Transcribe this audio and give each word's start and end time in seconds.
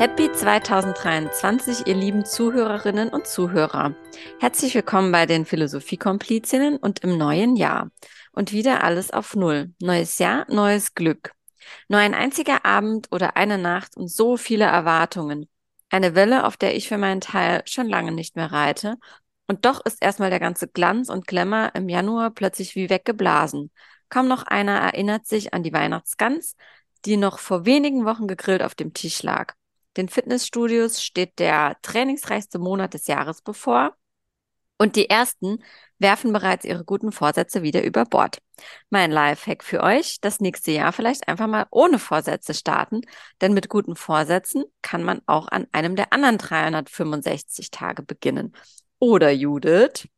Happy 0.00 0.32
2023, 0.32 1.86
ihr 1.86 1.94
lieben 1.94 2.24
Zuhörerinnen 2.24 3.10
und 3.10 3.26
Zuhörer. 3.26 3.94
Herzlich 4.38 4.74
willkommen 4.74 5.12
bei 5.12 5.26
den 5.26 5.44
Philosophiekomplizinnen 5.44 6.78
und 6.78 7.00
im 7.00 7.18
neuen 7.18 7.54
Jahr. 7.54 7.90
Und 8.32 8.50
wieder 8.50 8.82
alles 8.82 9.10
auf 9.10 9.36
Null. 9.36 9.74
Neues 9.78 10.18
Jahr, 10.18 10.46
neues 10.48 10.94
Glück. 10.94 11.32
Nur 11.88 12.00
ein 12.00 12.14
einziger 12.14 12.64
Abend 12.64 13.08
oder 13.10 13.36
eine 13.36 13.58
Nacht 13.58 13.94
und 13.94 14.10
so 14.10 14.38
viele 14.38 14.64
Erwartungen. 14.64 15.50
Eine 15.90 16.14
Welle, 16.14 16.46
auf 16.46 16.56
der 16.56 16.74
ich 16.74 16.88
für 16.88 16.96
meinen 16.96 17.20
Teil 17.20 17.60
schon 17.66 17.86
lange 17.86 18.12
nicht 18.12 18.36
mehr 18.36 18.50
reite. 18.50 18.96
Und 19.48 19.66
doch 19.66 19.84
ist 19.84 20.02
erstmal 20.02 20.30
der 20.30 20.40
ganze 20.40 20.66
Glanz 20.66 21.10
und 21.10 21.26
Glamour 21.26 21.72
im 21.74 21.90
Januar 21.90 22.30
plötzlich 22.30 22.74
wie 22.74 22.88
weggeblasen. 22.88 23.70
Kaum 24.08 24.28
noch 24.28 24.44
einer 24.44 24.78
erinnert 24.78 25.26
sich 25.26 25.52
an 25.52 25.62
die 25.62 25.74
Weihnachtsgans, 25.74 26.56
die 27.04 27.18
noch 27.18 27.38
vor 27.38 27.66
wenigen 27.66 28.06
Wochen 28.06 28.26
gegrillt 28.28 28.62
auf 28.62 28.74
dem 28.74 28.94
Tisch 28.94 29.22
lag. 29.22 29.59
Den 30.00 30.08
Fitnessstudios 30.08 31.02
steht 31.02 31.38
der 31.38 31.76
trainingsreichste 31.82 32.58
Monat 32.58 32.94
des 32.94 33.06
Jahres 33.06 33.42
bevor 33.42 33.94
und 34.78 34.96
die 34.96 35.10
ersten 35.10 35.62
werfen 35.98 36.32
bereits 36.32 36.64
ihre 36.64 36.86
guten 36.86 37.12
Vorsätze 37.12 37.62
wieder 37.62 37.84
über 37.84 38.06
Bord. 38.06 38.38
Mein 38.88 39.10
Lifehack 39.10 39.62
für 39.62 39.82
euch, 39.82 40.16
das 40.22 40.40
nächste 40.40 40.70
Jahr 40.70 40.94
vielleicht 40.94 41.28
einfach 41.28 41.48
mal 41.48 41.66
ohne 41.70 41.98
Vorsätze 41.98 42.54
starten, 42.54 43.02
denn 43.42 43.52
mit 43.52 43.68
guten 43.68 43.94
Vorsätzen 43.94 44.64
kann 44.80 45.02
man 45.02 45.20
auch 45.26 45.48
an 45.48 45.66
einem 45.72 45.96
der 45.96 46.14
anderen 46.14 46.38
365 46.38 47.70
Tage 47.70 48.02
beginnen. 48.02 48.54
Oder 49.00 49.30
Judith, 49.32 50.08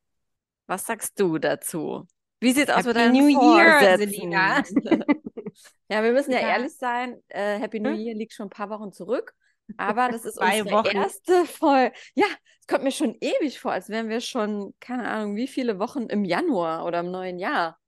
was 0.69 0.86
sagst 0.86 1.19
du 1.19 1.38
dazu? 1.38 2.06
Wie 2.38 2.52
sieht's 2.52 2.70
aus 2.70 2.84
Happy 2.84 2.88
mit 2.91 2.96
deinen 2.98 3.14
New 3.14 3.27
Year, 3.27 3.78
Vorsätzen? 3.80 4.12
Selina. 4.12 4.62
ja, 5.88 6.02
wir 6.05 6.12
müssen 6.12 6.30
ja, 6.30 6.38
Ja. 6.41 6.48
ehrlich 6.50 6.77
sein. 6.77 7.20
Äh, 7.27 7.58
Happy 7.58 7.80
New 7.80 7.91
Hm? 7.91 7.97
Year 7.97 8.14
liegt 8.14 8.33
schon 8.33 8.47
ein 8.47 8.50
paar 8.50 8.70
Wochen 8.70 8.92
zurück. 8.92 9.34
Aber 9.77 10.08
das 10.08 10.24
ist 10.24 10.38
unsere 10.38 10.70
Wochen. 10.70 10.96
erste 10.96 11.44
Folge. 11.46 11.94
Ja, 12.14 12.27
es 12.60 12.66
kommt 12.66 12.84
mir 12.84 12.92
schon 12.92 13.16
ewig 13.20 13.58
vor, 13.58 13.72
als 13.72 13.88
wären 13.88 14.08
wir 14.08 14.20
schon, 14.20 14.74
keine 14.80 15.08
Ahnung, 15.08 15.36
wie 15.36 15.48
viele 15.48 15.78
Wochen 15.78 16.02
im 16.04 16.24
Januar 16.24 16.84
oder 16.84 17.00
im 17.00 17.10
neuen 17.10 17.38
Jahr. 17.38 17.78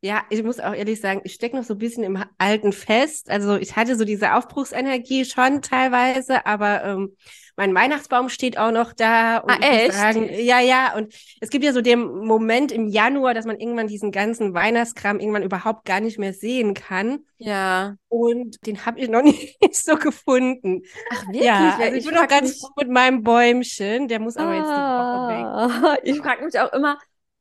Ja, 0.00 0.24
ich 0.30 0.42
muss 0.42 0.60
auch 0.60 0.74
ehrlich 0.74 1.00
sagen, 1.00 1.22
ich 1.24 1.34
stecke 1.34 1.56
noch 1.56 1.64
so 1.64 1.74
ein 1.74 1.78
bisschen 1.78 2.04
im 2.04 2.22
Alten 2.38 2.72
fest. 2.72 3.30
Also 3.30 3.56
ich 3.56 3.74
hatte 3.74 3.96
so 3.96 4.04
diese 4.04 4.34
Aufbruchsenergie 4.34 5.24
schon 5.24 5.62
teilweise, 5.62 6.46
aber 6.46 6.84
ähm, 6.84 7.16
mein 7.56 7.74
Weihnachtsbaum 7.74 8.28
steht 8.28 8.58
auch 8.58 8.70
noch 8.70 8.92
da. 8.92 9.38
Und 9.38 9.50
Ah, 9.50 9.58
echt? 9.60 9.94
sagen, 9.94 10.28
ja, 10.32 10.60
ja. 10.60 10.94
Und 10.96 11.14
es 11.40 11.50
gibt 11.50 11.64
ja 11.64 11.72
so 11.72 11.80
den 11.80 12.00
Moment 12.00 12.72
im 12.72 12.86
Januar, 12.86 13.34
dass 13.34 13.46
man 13.46 13.58
irgendwann 13.58 13.86
diesen 13.88 14.12
ganzen 14.12 14.54
Weihnachtskram 14.54 15.20
irgendwann 15.20 15.42
überhaupt 15.42 15.84
gar 15.84 16.00
nicht 16.00 16.18
mehr 16.18 16.32
sehen 16.32 16.74
kann. 16.74 17.20
Ja. 17.38 17.96
Und 18.08 18.64
den 18.66 18.84
habe 18.86 19.00
ich 19.00 19.08
noch 19.08 19.22
nicht 19.22 19.58
so 19.76 19.96
gefunden. 19.96 20.82
Ach, 21.08 21.26
wirklich? 21.26 21.44
Ja, 21.44 21.78
also 21.80 21.96
ich 21.96 22.04
ich 22.04 22.04
bin 22.04 22.14
noch 22.14 22.28
ganz 22.28 22.58
froh 22.58 22.70
mit 22.78 22.88
meinem 22.90 23.22
Bäumchen. 23.22 24.08
Der 24.08 24.20
muss 24.20 24.36
aber 24.36 24.54
jetzt 24.54 24.76
die 24.76 24.86
Woche 24.88 25.26
weg. 25.26 25.48
Ah, 25.54 25.96
ich 26.02 26.18
frage 26.18 26.44
mich 26.44 26.58
auch 26.58 26.72
immer, 26.72 26.98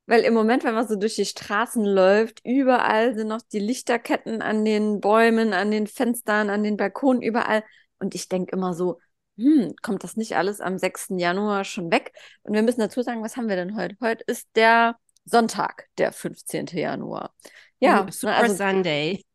weil 0.08 0.22
im 0.22 0.34
Moment, 0.34 0.64
wenn 0.64 0.76
man 0.76 0.88
so 0.88 0.96
durch 0.96 1.16
die 1.16 1.26
Straßen 1.26 1.84
läuft, 1.86 2.42
überall 2.44 3.16
sind 3.16 3.28
noch 3.28 3.42
die 3.42 3.60
Lichterketten 3.60 4.42
an 4.42 4.66
den 4.66 5.00
Bäumen, 5.02 5.54
an 5.54 5.72
den 5.72 5.88
Fenstern, 5.88 6.50
an 6.50 6.64
den 6.64 6.78
Balkonen, 6.78 7.22
überall. 7.22 7.64
Und 8.00 8.14
ich 8.16 8.28
denke 8.30 8.56
immer 8.56 8.74
so, 8.74 9.00
hm, 9.38 9.76
kommt 9.82 10.04
das 10.04 10.16
nicht 10.18 10.36
alles 10.38 10.62
am 10.62 10.78
6. 10.78 11.18
Januar 11.20 11.64
schon 11.66 11.92
weg? 11.92 12.14
Und 12.44 12.54
wir 12.54 12.64
müssen 12.64 12.80
dazu 12.80 13.02
sagen, 13.02 13.24
was 13.24 13.38
haben 13.38 13.50
wir 13.50 13.56
denn 13.56 13.76
heute? 13.76 13.96
Heute 14.02 14.24
ist 14.28 14.48
der 14.56 14.98
Sonntag, 15.26 15.88
der 15.98 16.12
15. 16.12 16.78
Januar. 16.80 17.34
Ja, 17.80 18.04
ne, 18.04 18.12
Super 18.12 18.36
also, 18.36 18.56
Sunday. 18.56 19.26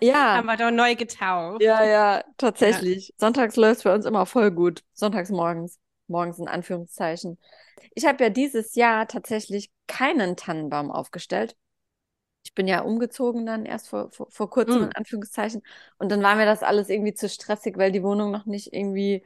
ja. 0.00 0.14
Haben 0.36 0.46
wir 0.46 0.56
doch 0.56 0.70
neu 0.70 0.94
getauft. 0.94 1.62
Ja, 1.62 1.84
ja, 1.84 2.24
tatsächlich. 2.36 3.12
Sonntags 3.16 3.56
läuft 3.56 3.78
es 3.78 3.84
bei 3.84 3.94
uns 3.94 4.04
immer 4.06 4.26
voll 4.26 4.50
gut. 4.50 4.82
Sonntags 4.92 5.30
morgens. 5.30 5.78
Morgens 6.06 6.38
in 6.38 6.48
Anführungszeichen. 6.48 7.38
Ich 7.94 8.06
habe 8.06 8.24
ja 8.24 8.30
dieses 8.30 8.74
Jahr 8.74 9.06
tatsächlich 9.08 9.70
keinen 9.86 10.36
Tannenbaum 10.36 10.90
aufgestellt. 10.90 11.56
Ich 12.44 12.54
bin 12.54 12.66
ja 12.66 12.80
umgezogen 12.80 13.44
dann 13.44 13.66
erst 13.66 13.88
vor, 13.88 14.10
vor, 14.10 14.28
vor 14.30 14.48
kurzem, 14.48 14.82
Mm. 14.82 14.84
in 14.84 14.92
Anführungszeichen. 14.94 15.62
Und 15.98 16.10
dann 16.10 16.22
war 16.22 16.34
mir 16.36 16.46
das 16.46 16.62
alles 16.62 16.88
irgendwie 16.88 17.12
zu 17.14 17.28
stressig, 17.28 17.76
weil 17.76 17.92
die 17.92 18.02
Wohnung 18.02 18.30
noch 18.30 18.46
nicht 18.46 18.72
irgendwie 18.72 19.22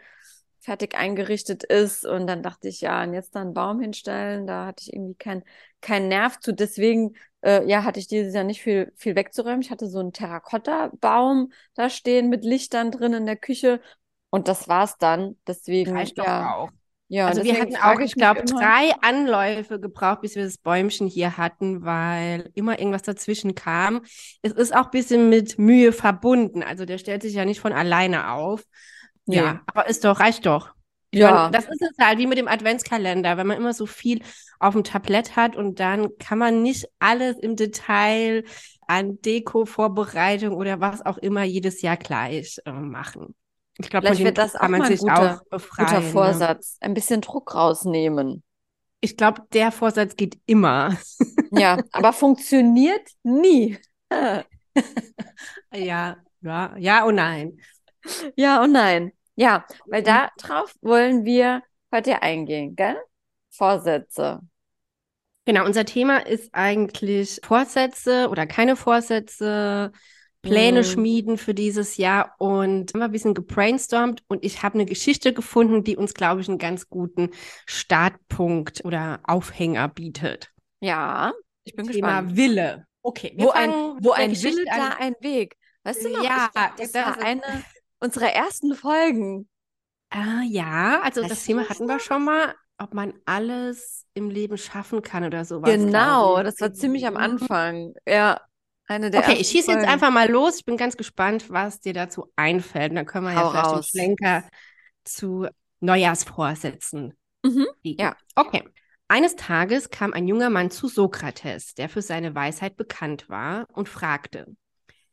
fertig 0.62 0.96
eingerichtet 0.96 1.64
ist. 1.64 2.06
Und 2.06 2.26
dann 2.26 2.42
dachte 2.42 2.68
ich, 2.68 2.80
ja, 2.80 3.02
und 3.02 3.12
jetzt 3.12 3.34
da 3.34 3.40
einen 3.40 3.52
Baum 3.52 3.80
hinstellen, 3.80 4.46
da 4.46 4.66
hatte 4.66 4.84
ich 4.86 4.92
irgendwie 4.92 5.16
keinen 5.16 5.42
keinen 5.80 6.08
Nerv 6.08 6.38
zu. 6.38 6.54
Deswegen, 6.54 7.16
äh, 7.44 7.66
ja, 7.68 7.84
hatte 7.84 7.98
ich 7.98 8.06
dieses 8.06 8.32
Jahr 8.32 8.44
nicht 8.44 8.62
viel, 8.62 8.92
viel 8.96 9.16
wegzuräumen. 9.16 9.60
Ich 9.60 9.70
hatte 9.70 9.88
so 9.88 9.98
einen 9.98 10.12
Terrakotta-Baum 10.12 11.52
da 11.74 11.90
stehen 11.90 12.28
mit 12.30 12.44
Lichtern 12.44 12.92
drin 12.92 13.12
in 13.12 13.26
der 13.26 13.36
Küche. 13.36 13.80
Und 14.30 14.48
das 14.48 14.68
war's 14.68 14.96
dann. 14.98 15.36
Deswegen, 15.46 15.92
Reicht 15.92 16.16
ja, 16.16 16.54
auch. 16.54 16.70
ja, 17.08 17.26
Also 17.26 17.42
wir 17.42 17.60
hatten 17.60 17.76
auch, 17.76 17.98
ich 18.00 18.14
glaube, 18.14 18.44
drei 18.44 18.92
Anläufe 19.02 19.80
gebraucht, 19.80 20.22
bis 20.22 20.36
wir 20.36 20.44
das 20.44 20.56
Bäumchen 20.56 21.08
hier 21.08 21.36
hatten, 21.36 21.84
weil 21.84 22.50
immer 22.54 22.78
irgendwas 22.78 23.02
dazwischen 23.02 23.54
kam. 23.54 24.02
Es 24.40 24.52
ist 24.52 24.74
auch 24.74 24.84
ein 24.84 24.90
bisschen 24.90 25.28
mit 25.28 25.58
Mühe 25.58 25.92
verbunden. 25.92 26.62
Also 26.62 26.84
der 26.84 26.98
stellt 26.98 27.22
sich 27.22 27.34
ja 27.34 27.44
nicht 27.44 27.60
von 27.60 27.72
alleine 27.72 28.30
auf. 28.30 28.64
Nee. 29.26 29.36
Ja, 29.36 29.62
aber 29.66 29.88
ist 29.88 30.04
doch, 30.04 30.20
reicht 30.20 30.46
doch. 30.46 30.70
Ich 31.10 31.20
Ja. 31.20 31.30
meine, 31.30 31.50
das 31.52 31.64
ist 31.66 31.82
es 31.82 31.98
halt 32.04 32.18
wie 32.18 32.26
mit 32.26 32.38
dem 32.38 32.48
Adventskalender, 32.48 33.36
wenn 33.36 33.46
man 33.46 33.56
immer 33.58 33.74
so 33.74 33.86
viel 33.86 34.22
auf 34.58 34.74
dem 34.74 34.82
Tablett 34.84 35.36
hat 35.36 35.56
und 35.56 35.78
dann 35.80 36.08
kann 36.18 36.38
man 36.38 36.62
nicht 36.62 36.86
alles 36.98 37.38
im 37.38 37.54
Detail 37.56 38.44
an 38.86 39.20
Deko-Vorbereitung 39.20 40.54
oder 40.54 40.80
was 40.80 41.04
auch 41.04 41.18
immer 41.18 41.42
jedes 41.44 41.82
Jahr 41.82 41.96
gleich 41.96 42.58
äh, 42.64 42.72
machen. 42.72 43.34
Ich 43.78 43.90
glaube, 43.90 44.06
Vielleicht 44.06 44.20
von 44.20 44.24
wird 44.26 44.38
das 44.38 44.52
Druck 44.52 44.62
auch 44.62 44.68
man 44.68 44.82
ein 44.82 44.88
sich 44.88 45.00
guter- 45.00 45.36
auch 45.42 45.48
befreien. 45.50 45.86
Guter 45.88 46.00
ne? 46.00 46.06
Vorsatz. 46.10 46.76
Ein 46.80 46.94
bisschen 46.94 47.20
Druck 47.20 47.54
rausnehmen. 47.54 48.42
Ich 49.00 49.16
glaube, 49.16 49.42
der 49.52 49.70
Vorsatz 49.72 50.16
geht 50.16 50.38
immer. 50.46 50.96
Ja, 51.54 51.76
aber 51.92 52.14
funktioniert 52.14 53.06
nie. 53.24 53.76
Ja, 55.74 56.16
ja, 56.40 56.74
ja 56.78 57.04
und 57.04 57.16
nein. 57.16 57.58
Ja 58.36 58.62
und 58.62 58.72
nein. 58.72 59.12
Ja, 59.34 59.64
weil 59.86 60.02
darauf 60.02 60.74
wollen 60.82 61.24
wir 61.24 61.62
heute 61.94 62.22
eingehen, 62.22 62.76
gell? 62.76 62.96
Vorsätze. 63.50 64.40
Genau, 65.44 65.64
unser 65.64 65.84
Thema 65.84 66.18
ist 66.18 66.50
eigentlich 66.54 67.40
Vorsätze 67.42 68.28
oder 68.28 68.46
keine 68.46 68.76
Vorsätze, 68.76 69.90
Pläne 70.42 70.80
Mhm. 70.80 70.84
schmieden 70.84 71.38
für 71.38 71.54
dieses 71.54 71.96
Jahr 71.96 72.34
und 72.38 72.92
haben 72.92 73.00
wir 73.00 73.04
ein 73.06 73.12
bisschen 73.12 73.34
gebrainstormt 73.34 74.22
und 74.28 74.44
ich 74.44 74.62
habe 74.62 74.74
eine 74.74 74.86
Geschichte 74.86 75.32
gefunden, 75.32 75.84
die 75.84 75.96
uns, 75.96 76.14
glaube 76.14 76.40
ich, 76.40 76.48
einen 76.48 76.58
ganz 76.58 76.88
guten 76.88 77.30
Startpunkt 77.66 78.84
oder 78.84 79.20
Aufhänger 79.24 79.88
bietet. 79.88 80.50
Ja, 80.80 81.32
ich 81.64 81.74
bin 81.74 81.86
Thema 81.86 82.20
gespannt. 82.22 82.36
Wille. 82.36 82.86
Okay, 83.02 83.34
Wo 83.36 83.50
ein, 83.50 83.70
wo 83.70 84.12
ein 84.12 84.30
Wille, 84.42 84.64
da 84.64 84.96
ein 84.98 85.14
Weg. 85.20 85.56
Weißt 85.84 86.04
du 86.04 86.08
noch? 86.10 86.22
Ja, 86.24 86.50
ich, 86.54 86.60
das 86.76 86.92
das 86.92 86.94
war 87.06 87.16
ist- 87.16 87.22
eine 87.24 87.42
unserer 88.02 88.32
ersten 88.32 88.74
Folgen. 88.74 89.48
Ah, 90.10 90.42
ja, 90.44 91.00
also 91.02 91.22
das 91.22 91.40
du 91.40 91.46
Thema 91.46 91.62
das 91.62 91.70
hatten 91.70 91.86
wir 91.86 91.98
schon 91.98 92.24
mal, 92.24 92.54
ob 92.78 92.92
man 92.94 93.14
alles 93.24 94.06
im 94.14 94.28
Leben 94.28 94.58
schaffen 94.58 95.00
kann 95.02 95.24
oder 95.24 95.44
sowas. 95.44 95.70
Genau, 95.70 96.42
das 96.42 96.60
war 96.60 96.72
ziemlich 96.74 97.06
am 97.06 97.14
Mhm. 97.14 97.20
Anfang. 97.22 97.94
Ja, 98.06 98.40
eine 98.88 99.10
der 99.10 99.20
Okay, 99.20 99.34
ich 99.40 99.48
schieße 99.48 99.70
jetzt 99.72 99.88
einfach 99.88 100.10
mal 100.10 100.28
los. 100.30 100.56
Ich 100.58 100.64
bin 100.64 100.76
ganz 100.76 100.96
gespannt, 100.96 101.48
was 101.50 101.80
dir 101.80 101.92
dazu 101.92 102.30
einfällt. 102.36 102.90
Und 102.90 102.96
dann 102.96 103.06
können 103.06 103.26
wir 103.26 103.32
ja 103.32 103.42
Hau 103.42 103.48
vielleicht 103.50 103.72
raus. 103.72 103.92
den 103.92 104.16
Schlenker 104.16 104.48
zu 105.04 105.46
Neujahrsvorsätzen 105.80 107.14
Mhm, 107.44 107.66
ja. 107.98 108.16
Okay. 108.36 108.64
Eines 109.08 109.36
Tages 109.36 109.90
kam 109.90 110.12
ein 110.14 110.26
junger 110.28 110.50
Mann 110.50 110.70
zu 110.70 110.88
Sokrates, 110.88 111.74
der 111.74 111.88
für 111.88 112.02
seine 112.02 112.34
Weisheit 112.34 112.76
bekannt 112.76 113.28
war, 113.28 113.66
und 113.72 113.88
fragte, 113.88 114.46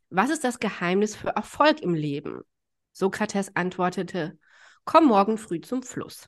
was 0.09 0.29
ist 0.31 0.43
das 0.43 0.59
Geheimnis 0.59 1.15
für 1.15 1.29
Erfolg 1.29 1.81
im 1.81 1.93
Leben? 1.95 2.41
Sokrates 2.99 3.55
antwortete, 3.55 4.37
komm 4.83 5.07
morgen 5.07 5.37
früh 5.37 5.61
zum 5.61 5.83
Fluss. 5.83 6.27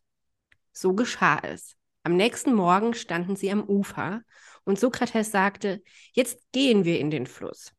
So 0.72 0.94
geschah 0.94 1.38
es. 1.44 1.76
Am 2.04 2.16
nächsten 2.16 2.54
Morgen 2.54 2.94
standen 2.94 3.36
sie 3.36 3.52
am 3.52 3.62
Ufer 3.62 4.22
und 4.64 4.80
Sokrates 4.80 5.32
sagte, 5.32 5.84
jetzt 6.14 6.40
gehen 6.54 6.86
wir 6.86 6.98
in 7.02 7.12
den 7.12 7.28
Fluss. 7.28 7.74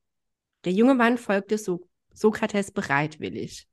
Der 0.66 0.74
junge 0.74 0.94
Mann 0.94 1.16
folgte 1.16 1.56
so 1.56 1.88
Sokrates 2.12 2.70
bereitwillig. 2.70 3.66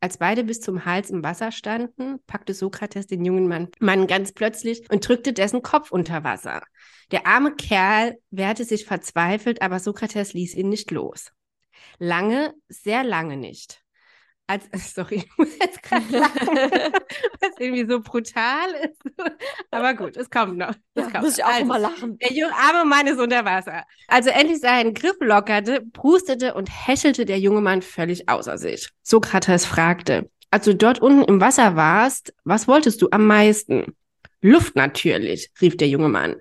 Als 0.00 0.18
beide 0.18 0.44
bis 0.44 0.60
zum 0.60 0.84
Hals 0.84 1.08
im 1.08 1.24
Wasser 1.24 1.50
standen, 1.50 2.22
packte 2.26 2.52
Sokrates 2.52 3.06
den 3.06 3.24
jungen 3.24 3.48
Mann, 3.48 3.68
Mann 3.80 4.06
ganz 4.06 4.32
plötzlich 4.32 4.84
und 4.90 5.08
drückte 5.08 5.32
dessen 5.32 5.62
Kopf 5.62 5.92
unter 5.92 6.24
Wasser. 6.24 6.62
Der 7.10 7.26
arme 7.26 7.54
Kerl 7.54 8.18
wehrte 8.30 8.66
sich 8.66 8.84
verzweifelt, 8.84 9.62
aber 9.62 9.80
Sokrates 9.80 10.34
ließ 10.34 10.54
ihn 10.56 10.68
nicht 10.68 10.90
los. 10.90 11.32
Lange, 11.98 12.52
sehr 12.68 13.02
lange 13.02 13.38
nicht. 13.38 13.82
Als, 14.50 14.64
sorry, 14.94 15.16
ich 15.16 15.28
muss 15.38 15.48
jetzt 15.60 15.82
gerade 15.82 16.04
lachen, 16.18 16.58
was 17.40 17.50
irgendwie 17.58 17.86
so 17.86 18.00
brutal 18.00 18.70
ist. 18.82 19.02
Aber 19.70 19.94
gut, 19.94 20.16
es 20.16 20.30
kommt 20.30 20.56
noch. 20.56 20.74
Es 20.94 21.04
Ja, 21.04 21.10
kommt 21.10 21.20
muss 21.20 21.38
ich 21.38 21.44
noch. 21.44 21.50
auch 21.50 21.50
Also, 21.50 21.62
immer 21.62 21.78
lachen. 21.78 22.18
der 22.18 22.32
junge 22.32 22.54
arme 22.54 22.88
Mann 22.88 23.06
ist 23.06 23.20
unter 23.20 23.44
Wasser. 23.44 23.84
Als 24.08 24.26
er 24.26 24.36
endlich 24.36 24.60
seinen 24.60 24.94
Griff 24.94 25.16
lockerte, 25.20 25.82
prustete 25.92 26.54
und 26.54 26.68
häschelte 26.88 27.26
der 27.26 27.38
junge 27.38 27.60
Mann 27.60 27.82
völlig 27.82 28.28
außer 28.28 28.56
sich. 28.58 28.88
Sokrates 29.02 29.66
fragte, 29.66 30.30
als 30.50 30.64
du 30.64 30.74
dort 30.74 31.00
unten 31.00 31.24
im 31.24 31.40
Wasser 31.42 31.76
warst, 31.76 32.34
was 32.44 32.66
wolltest 32.66 33.02
du 33.02 33.08
am 33.10 33.26
meisten? 33.26 33.94
Luft 34.40 34.76
natürlich, 34.76 35.50
rief 35.60 35.76
der 35.76 35.88
junge 35.88 36.08
Mann. 36.08 36.36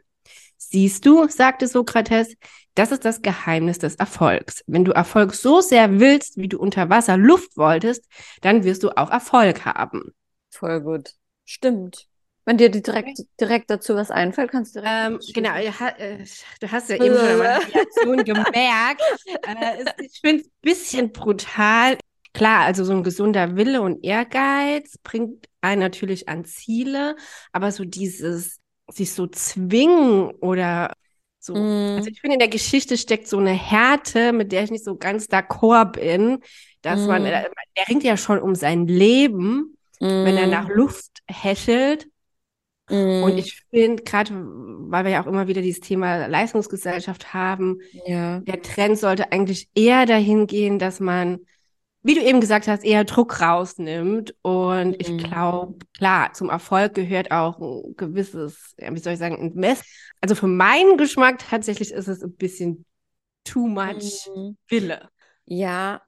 Siehst 0.58 1.06
du, 1.06 1.28
sagte 1.28 1.68
Sokrates, 1.68 2.36
das 2.76 2.92
ist 2.92 3.06
das 3.06 3.22
Geheimnis 3.22 3.80
des 3.80 3.96
Erfolgs. 3.96 4.64
Wenn 4.68 4.86
du 4.86 4.92
Erfolg 4.92 5.34
so 5.34 5.62
sehr 5.62 6.00
willst, 6.00 6.38
wie 6.38 6.48
du 6.48 6.60
unter 6.60 6.90
Wasser 6.90 7.18
Luft 7.18 7.58
wolltest, 7.58 8.06
dann 8.42 8.64
wirst 8.64 8.84
du 8.84 8.90
auch 8.96 9.10
Erfolg 9.10 9.66
haben. 9.66 10.14
Voll 10.52 10.82
gut. 10.82 11.14
Stimmt. 11.46 12.08
Wenn 12.46 12.58
dir 12.58 12.70
direkt, 12.70 13.20
direkt 13.42 13.70
dazu 13.70 13.96
was 13.96 14.10
einfällt, 14.10 14.52
kannst 14.52 14.76
du 14.76 14.80
direkt. 14.80 14.96
Ähm, 14.96 15.20
genau, 15.34 15.54
äh, 15.56 16.24
du 16.62 16.72
hast 16.72 16.90
ja 16.90 16.96
eben 16.96 17.18
schon 17.18 17.38
meine 17.40 17.60
Reaktion 17.74 18.18
gemerkt. 18.24 19.02
Äh, 19.26 19.84
ich 20.00 20.22
finde 20.22 20.44
es 20.44 20.48
ein 20.48 20.52
bisschen 20.62 21.12
brutal. 21.12 21.98
Klar, 22.34 22.62
also 22.62 22.86
so 22.86 22.94
ein 22.94 23.04
gesunder 23.04 23.56
Wille 23.58 23.82
und 23.82 24.04
Ehrgeiz 24.04 24.98
bringt 25.04 25.48
einen 25.60 25.82
natürlich 25.82 26.30
an 26.30 26.46
Ziele, 26.46 27.16
aber 27.52 27.72
so 27.72 27.84
dieses 27.84 28.60
sich 28.90 29.14
so 29.14 29.28
zwingen 29.28 30.32
oder 30.40 30.94
so. 31.40 31.56
Mm. 31.56 31.98
Also 31.98 32.10
ich 32.10 32.22
finde, 32.22 32.36
in 32.36 32.40
der 32.40 32.48
Geschichte 32.48 32.98
steckt 32.98 33.28
so 33.28 33.38
eine 33.38 33.52
Härte, 33.52 34.34
mit 34.34 34.52
der 34.52 34.64
ich 34.64 34.72
nicht 34.72 34.84
so 34.84 34.96
ganz 34.96 35.26
d'accord 35.26 35.94
bin, 35.94 36.40
dass 36.82 37.02
mm. 37.02 37.08
man, 37.08 37.26
äh, 37.26 37.46
der 37.76 37.88
ringt 37.88 38.04
ja 38.04 38.18
schon 38.18 38.40
um 38.40 38.56
sein 38.56 38.88
Leben, 38.88 39.78
mm. 40.00 40.06
wenn 40.06 40.38
er 40.38 40.48
nach 40.48 40.70
Luft 40.70 41.22
häschelt. 41.30 42.08
Und 42.90 43.36
mm. 43.36 43.38
ich 43.38 43.64
finde, 43.70 44.04
gerade 44.04 44.32
weil 44.34 45.04
wir 45.04 45.12
ja 45.12 45.22
auch 45.22 45.28
immer 45.28 45.48
wieder 45.48 45.62
dieses 45.62 45.82
Thema 45.82 46.28
Leistungsgesellschaft 46.28 47.34
haben, 47.34 47.80
ja. 48.06 48.40
der 48.40 48.62
Trend 48.62 48.98
sollte 48.98 49.32
eigentlich 49.34 49.68
eher 49.76 50.06
dahin 50.06 50.48
gehen, 50.48 50.80
dass 50.80 51.02
man 51.02 51.40
wie 52.08 52.16
du 52.16 52.22
eben 52.22 52.40
gesagt 52.40 52.70
hast, 52.70 52.86
eher 52.86 53.04
Druck 53.04 53.42
rausnimmt. 53.42 54.34
Und 54.42 54.92
mhm. 54.92 54.96
ich 54.98 55.18
glaube, 55.18 55.86
klar, 55.98 56.32
zum 56.32 56.50
Erfolg 56.50 56.94
gehört 56.94 57.32
auch 57.32 57.60
ein 57.60 57.96
gewisses, 57.98 58.74
wie 58.78 59.00
soll 59.00 59.14
ich 59.14 59.20
sagen, 59.20 59.38
ein 59.38 59.54
Mess. 59.56 59.84
Also 60.22 60.34
für 60.34 60.48
meinen 60.48 60.98
Geschmack 60.98 61.40
tatsächlich 61.40 61.92
ist 61.92 62.08
es 62.08 62.24
ein 62.24 62.34
bisschen 62.34 62.86
too 63.44 63.68
much 63.68 64.30
mhm. 64.34 64.58
Wille. 64.70 65.10
Ja, 65.44 66.02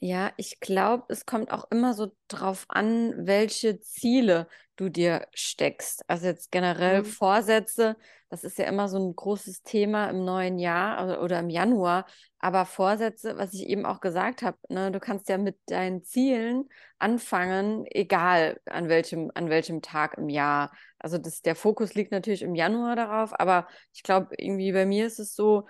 ja, 0.00 0.32
ich 0.36 0.58
glaube, 0.58 1.04
es 1.08 1.24
kommt 1.24 1.52
auch 1.52 1.70
immer 1.70 1.94
so 1.94 2.10
drauf 2.26 2.64
an, 2.68 3.14
welche 3.24 3.78
Ziele 3.78 4.48
du 4.76 4.88
dir 4.88 5.26
steckst. 5.32 6.02
Also 6.08 6.26
jetzt 6.26 6.50
generell 6.50 7.02
mhm. 7.02 7.06
Vorsätze, 7.06 7.96
das 8.28 8.44
ist 8.44 8.58
ja 8.58 8.66
immer 8.66 8.88
so 8.88 8.98
ein 8.98 9.14
großes 9.14 9.62
Thema 9.62 10.10
im 10.10 10.24
neuen 10.24 10.58
Jahr 10.58 11.04
oder, 11.04 11.22
oder 11.22 11.38
im 11.38 11.50
Januar. 11.50 12.06
Aber 12.38 12.66
Vorsätze, 12.66 13.38
was 13.38 13.54
ich 13.54 13.66
eben 13.66 13.86
auch 13.86 14.00
gesagt 14.00 14.42
habe, 14.42 14.58
ne, 14.68 14.90
du 14.90 15.00
kannst 15.00 15.28
ja 15.28 15.38
mit 15.38 15.56
deinen 15.66 16.02
Zielen 16.02 16.68
anfangen, 16.98 17.86
egal 17.86 18.60
an 18.66 18.88
welchem, 18.88 19.30
an 19.34 19.48
welchem 19.50 19.82
Tag 19.82 20.18
im 20.18 20.28
Jahr. 20.28 20.72
Also 20.98 21.18
das, 21.18 21.42
der 21.42 21.54
Fokus 21.54 21.94
liegt 21.94 22.12
natürlich 22.12 22.42
im 22.42 22.54
Januar 22.54 22.96
darauf, 22.96 23.38
aber 23.38 23.68
ich 23.92 24.02
glaube, 24.02 24.34
irgendwie 24.36 24.72
bei 24.72 24.86
mir 24.86 25.06
ist 25.06 25.20
es 25.20 25.34
so, 25.34 25.66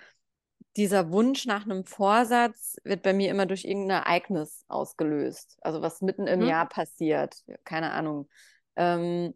dieser 0.77 1.11
Wunsch 1.13 1.47
nach 1.47 1.65
einem 1.65 1.85
Vorsatz 1.85 2.77
wird 2.83 3.03
bei 3.03 3.13
mir 3.13 3.31
immer 3.31 3.47
durch 3.47 3.65
irgendein 3.65 4.03
Ereignis 4.03 4.65
ausgelöst. 4.69 5.57
Also 5.61 5.83
was 5.83 6.01
mitten 6.01 6.27
im 6.27 6.41
mhm. 6.41 6.47
Jahr 6.47 6.69
passiert. 6.69 7.37
Keine 7.65 7.93
Ahnung. 7.93 8.29
Ähm, 8.77 9.35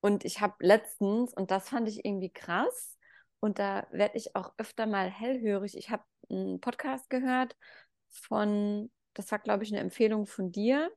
und 0.00 0.24
ich 0.24 0.40
habe 0.40 0.54
letztens, 0.60 1.34
und 1.34 1.50
das 1.50 1.68
fand 1.68 1.88
ich 1.88 2.04
irgendwie 2.04 2.30
krass, 2.30 2.96
und 3.40 3.58
da 3.58 3.86
werde 3.90 4.16
ich 4.16 4.36
auch 4.36 4.52
öfter 4.58 4.86
mal 4.86 5.10
hellhörig. 5.10 5.76
Ich 5.76 5.90
habe 5.90 6.04
einen 6.30 6.60
Podcast 6.60 7.08
gehört 7.10 7.56
von, 8.08 8.90
das 9.14 9.30
war, 9.32 9.38
glaube 9.38 9.64
ich, 9.64 9.72
eine 9.72 9.80
Empfehlung 9.80 10.26
von 10.26 10.52
dir. 10.52 10.90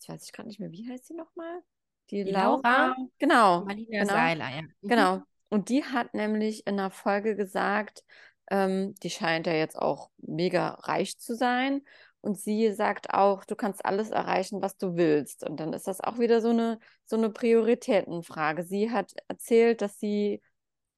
Ich 0.00 0.08
weiß 0.08 0.22
ich 0.24 0.32
gerade 0.32 0.48
nicht 0.48 0.60
mehr, 0.60 0.72
wie 0.72 0.88
heißt 0.88 1.06
sie 1.06 1.14
nochmal? 1.14 1.62
Die, 2.10 2.24
die 2.24 2.30
Laura. 2.30 2.86
Laura. 2.88 2.96
Genau. 3.18 3.64
Marlina 3.64 4.00
genau. 4.00 4.12
Seiler, 4.12 4.48
ja. 4.50 4.62
Mhm. 4.62 4.88
Genau. 4.88 5.22
Und 5.48 5.68
die 5.68 5.84
hat 5.84 6.14
nämlich 6.14 6.66
in 6.66 6.78
einer 6.78 6.90
Folge 6.90 7.34
gesagt, 7.34 8.04
ähm, 8.50 8.94
die 9.02 9.10
scheint 9.10 9.46
ja 9.46 9.54
jetzt 9.54 9.76
auch 9.76 10.10
mega 10.18 10.70
reich 10.74 11.18
zu 11.18 11.34
sein. 11.34 11.82
Und 12.22 12.38
sie 12.38 12.72
sagt 12.72 13.14
auch, 13.14 13.44
du 13.44 13.56
kannst 13.56 13.84
alles 13.84 14.10
erreichen, 14.10 14.60
was 14.62 14.76
du 14.76 14.96
willst. 14.96 15.48
Und 15.48 15.58
dann 15.58 15.72
ist 15.72 15.86
das 15.86 16.00
auch 16.00 16.18
wieder 16.18 16.40
so 16.40 16.50
eine, 16.50 16.78
so 17.04 17.16
eine 17.16 17.30
Prioritätenfrage. 17.30 18.62
Sie 18.62 18.90
hat 18.90 19.12
erzählt, 19.28 19.80
dass 19.80 19.98
sie, 19.98 20.42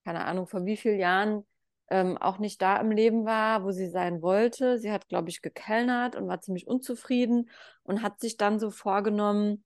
keine 0.04 0.24
Ahnung, 0.24 0.46
vor 0.46 0.64
wie 0.64 0.76
vielen 0.76 0.98
Jahren 0.98 1.46
ähm, 1.90 2.18
auch 2.18 2.38
nicht 2.38 2.60
da 2.62 2.78
im 2.78 2.90
Leben 2.90 3.24
war, 3.24 3.64
wo 3.64 3.70
sie 3.70 3.88
sein 3.88 4.22
wollte. 4.22 4.78
Sie 4.78 4.90
hat, 4.90 5.08
glaube 5.08 5.28
ich, 5.28 5.42
gekellnert 5.42 6.16
und 6.16 6.26
war 6.26 6.40
ziemlich 6.40 6.66
unzufrieden 6.66 7.50
und 7.84 8.02
hat 8.02 8.20
sich 8.20 8.36
dann 8.36 8.58
so 8.58 8.70
vorgenommen, 8.70 9.64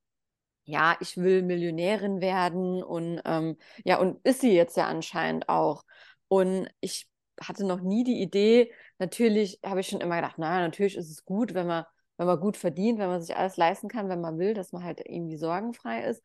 ja, 0.65 0.97
ich 1.01 1.17
will 1.17 1.43
Millionärin 1.43 2.21
werden 2.21 2.83
und 2.83 3.21
ähm, 3.25 3.57
ja, 3.85 3.99
und 3.99 4.19
ist 4.27 4.41
sie 4.41 4.53
jetzt 4.55 4.77
ja 4.77 4.87
anscheinend 4.89 5.49
auch. 5.49 5.85
Und 6.29 6.69
ich 6.81 7.09
hatte 7.41 7.65
noch 7.65 7.81
nie 7.81 8.05
die 8.05 8.21
Idee, 8.21 8.73
natürlich 8.99 9.61
habe 9.65 9.81
ich 9.81 9.89
schon 9.89 10.01
immer 10.01 10.17
gedacht, 10.17 10.39
naja, 10.39 10.61
natürlich 10.61 10.97
ist 10.97 11.11
es 11.11 11.25
gut, 11.25 11.55
wenn 11.55 11.67
man, 11.67 11.85
wenn 12.17 12.27
man 12.27 12.41
gut 12.41 12.57
verdient, 12.57 12.99
wenn 12.99 13.09
man 13.09 13.21
sich 13.21 13.37
alles 13.37 13.57
leisten 13.57 13.89
kann, 13.89 14.09
wenn 14.09 14.21
man 14.21 14.39
will, 14.39 14.55
dass 14.55 14.73
man 14.73 14.85
halt 14.85 15.01
irgendwie 15.05 15.37
sorgenfrei 15.37 16.05
ist. 16.05 16.23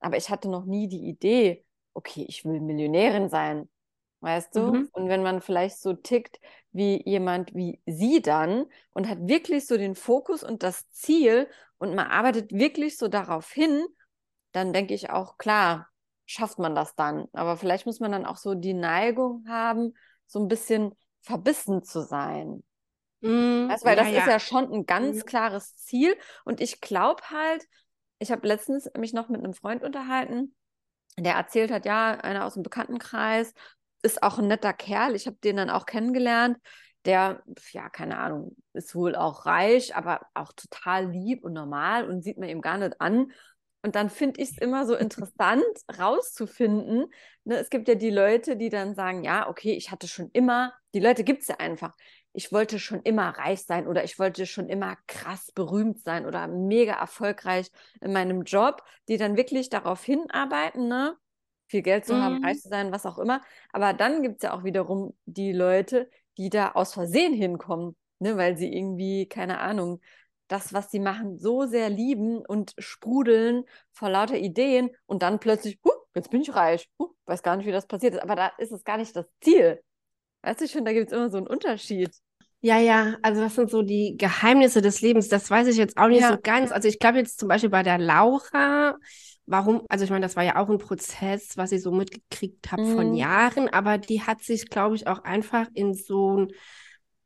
Aber 0.00 0.16
ich 0.16 0.30
hatte 0.30 0.48
noch 0.48 0.64
nie 0.64 0.88
die 0.88 1.08
Idee, 1.08 1.64
okay, 1.94 2.24
ich 2.28 2.44
will 2.44 2.60
Millionärin 2.60 3.28
sein. 3.28 3.68
Weißt 4.20 4.54
du? 4.54 4.60
Mhm. 4.60 4.88
Und 4.92 5.08
wenn 5.08 5.22
man 5.22 5.40
vielleicht 5.40 5.80
so 5.80 5.94
tickt 5.94 6.40
wie 6.72 7.02
jemand 7.08 7.54
wie 7.54 7.80
sie 7.86 8.20
dann 8.20 8.66
und 8.92 9.08
hat 9.08 9.26
wirklich 9.26 9.66
so 9.66 9.78
den 9.78 9.94
Fokus 9.94 10.44
und 10.44 10.62
das 10.62 10.90
Ziel 10.90 11.48
und 11.78 11.94
man 11.94 12.06
arbeitet 12.06 12.52
wirklich 12.52 12.98
so 12.98 13.08
darauf 13.08 13.50
hin, 13.50 13.86
dann 14.52 14.72
denke 14.72 14.92
ich 14.92 15.10
auch, 15.10 15.38
klar, 15.38 15.88
schafft 16.26 16.58
man 16.58 16.74
das 16.74 16.94
dann. 16.94 17.28
Aber 17.32 17.56
vielleicht 17.56 17.86
muss 17.86 18.00
man 18.00 18.12
dann 18.12 18.26
auch 18.26 18.36
so 18.36 18.54
die 18.54 18.74
Neigung 18.74 19.44
haben, 19.48 19.94
so 20.30 20.38
ein 20.38 20.48
bisschen 20.48 20.92
verbissen 21.20 21.82
zu 21.82 22.02
sein. 22.02 22.62
Mm, 23.20 23.68
weißt, 23.68 23.84
weil 23.84 23.96
ja, 23.96 24.04
das 24.04 24.12
ja. 24.12 24.18
ist 24.20 24.28
ja 24.28 24.40
schon 24.40 24.72
ein 24.72 24.86
ganz 24.86 25.24
mm. 25.24 25.26
klares 25.26 25.76
Ziel. 25.76 26.16
Und 26.44 26.60
ich 26.60 26.80
glaube 26.80 27.22
halt, 27.30 27.66
ich 28.18 28.30
habe 28.30 28.46
letztens 28.46 28.88
mich 28.96 29.12
noch 29.12 29.28
mit 29.28 29.42
einem 29.42 29.54
Freund 29.54 29.82
unterhalten, 29.82 30.54
der 31.18 31.34
erzählt 31.34 31.70
hat, 31.72 31.84
ja, 31.84 32.12
einer 32.12 32.46
aus 32.46 32.54
dem 32.54 32.62
Bekanntenkreis 32.62 33.52
ist 34.02 34.22
auch 34.22 34.38
ein 34.38 34.46
netter 34.46 34.72
Kerl. 34.72 35.14
Ich 35.14 35.26
habe 35.26 35.36
den 35.42 35.56
dann 35.56 35.68
auch 35.68 35.84
kennengelernt. 35.84 36.58
Der, 37.06 37.42
ja, 37.72 37.88
keine 37.88 38.18
Ahnung, 38.18 38.56
ist 38.72 38.94
wohl 38.94 39.16
auch 39.16 39.46
reich, 39.46 39.96
aber 39.96 40.20
auch 40.34 40.52
total 40.52 41.10
lieb 41.10 41.44
und 41.44 41.54
normal 41.54 42.08
und 42.08 42.22
sieht 42.22 42.38
man 42.38 42.48
ihm 42.48 42.60
gar 42.60 42.78
nicht 42.78 43.00
an. 43.00 43.32
Und 43.82 43.94
dann 43.94 44.10
finde 44.10 44.40
ich 44.40 44.50
es 44.50 44.58
immer 44.62 44.86
so 44.86 44.94
interessant, 44.94 45.64
rauszufinden. 45.98 47.06
Ne, 47.44 47.56
es 47.56 47.70
gibt 47.70 47.88
ja 47.88 47.94
die 47.94 48.10
Leute, 48.10 48.56
die 48.56 48.68
dann 48.68 48.94
sagen, 48.94 49.24
ja, 49.24 49.48
okay, 49.48 49.72
ich 49.72 49.90
hatte 49.90 50.08
schon 50.08 50.30
immer, 50.32 50.72
die 50.94 51.00
Leute 51.00 51.24
gibt 51.24 51.42
es 51.42 51.48
ja 51.48 51.56
einfach. 51.56 51.94
Ich 52.32 52.52
wollte 52.52 52.78
schon 52.78 53.02
immer 53.02 53.30
reich 53.30 53.62
sein 53.62 53.88
oder 53.88 54.04
ich 54.04 54.18
wollte 54.18 54.46
schon 54.46 54.68
immer 54.68 54.96
krass 55.08 55.50
berühmt 55.52 56.00
sein 56.00 56.26
oder 56.26 56.46
mega 56.46 56.92
erfolgreich 56.92 57.70
in 58.00 58.12
meinem 58.12 58.42
Job, 58.42 58.84
die 59.08 59.16
dann 59.16 59.36
wirklich 59.36 59.68
darauf 59.68 60.04
hinarbeiten, 60.04 60.86
ne? 60.86 61.16
viel 61.70 61.82
Geld 61.82 62.04
zu 62.04 62.20
haben, 62.20 62.44
reich 62.44 62.56
mhm. 62.56 62.60
zu 62.60 62.68
sein, 62.68 62.92
was 62.92 63.06
auch 63.06 63.18
immer. 63.18 63.40
Aber 63.72 63.92
dann 63.92 64.22
gibt 64.22 64.36
es 64.36 64.42
ja 64.42 64.52
auch 64.52 64.64
wiederum 64.64 65.16
die 65.24 65.52
Leute, 65.52 66.10
die 66.36 66.50
da 66.50 66.72
aus 66.72 66.94
Versehen 66.94 67.32
hinkommen, 67.32 67.96
ne? 68.18 68.36
weil 68.36 68.56
sie 68.56 68.72
irgendwie, 68.74 69.28
keine 69.28 69.60
Ahnung, 69.60 70.00
das, 70.50 70.72
was 70.72 70.90
sie 70.90 70.98
machen, 70.98 71.38
so 71.38 71.66
sehr 71.66 71.88
lieben 71.88 72.44
und 72.44 72.72
sprudeln 72.78 73.64
vor 73.92 74.10
lauter 74.10 74.36
Ideen 74.36 74.90
und 75.06 75.22
dann 75.22 75.38
plötzlich, 75.38 75.78
huh, 75.84 75.92
jetzt 76.14 76.30
bin 76.30 76.42
ich 76.42 76.54
reich, 76.54 76.88
huh, 76.98 77.10
weiß 77.26 77.42
gar 77.42 77.56
nicht, 77.56 77.66
wie 77.66 77.72
das 77.72 77.86
passiert 77.86 78.14
ist. 78.14 78.22
Aber 78.22 78.34
da 78.34 78.52
ist 78.58 78.72
es 78.72 78.84
gar 78.84 78.98
nicht 78.98 79.14
das 79.14 79.26
Ziel. 79.40 79.80
Weißt 80.42 80.60
du 80.60 80.68
schon, 80.68 80.84
da 80.84 80.92
gibt 80.92 81.08
es 81.08 81.12
immer 81.16 81.30
so 81.30 81.36
einen 81.36 81.46
Unterschied. 81.46 82.10
Ja, 82.62 82.78
ja, 82.78 83.16
also 83.22 83.40
das 83.40 83.54
sind 83.54 83.70
so 83.70 83.82
die 83.82 84.16
Geheimnisse 84.18 84.82
des 84.82 85.00
Lebens. 85.00 85.28
Das 85.28 85.50
weiß 85.50 85.68
ich 85.68 85.76
jetzt 85.76 85.96
auch 85.96 86.08
nicht 86.08 86.22
ja. 86.22 86.32
so 86.32 86.38
ganz. 86.42 86.72
Also 86.72 86.88
ich 86.88 86.98
glaube 86.98 87.18
jetzt 87.18 87.38
zum 87.38 87.48
Beispiel 87.48 87.70
bei 87.70 87.82
der 87.82 87.98
Laura, 87.98 88.96
warum, 89.46 89.82
also 89.88 90.04
ich 90.04 90.10
meine, 90.10 90.24
das 90.24 90.36
war 90.36 90.42
ja 90.42 90.56
auch 90.56 90.68
ein 90.68 90.78
Prozess, 90.78 91.56
was 91.56 91.72
ich 91.72 91.82
so 91.82 91.92
mitgekriegt 91.92 92.72
habe 92.72 92.82
mhm. 92.82 92.96
von 92.96 93.14
Jahren, 93.14 93.68
aber 93.68 93.98
die 93.98 94.22
hat 94.22 94.42
sich, 94.42 94.68
glaube 94.68 94.96
ich, 94.96 95.06
auch 95.06 95.24
einfach 95.24 95.68
in 95.74 95.94
so 95.94 96.38
ein 96.38 96.48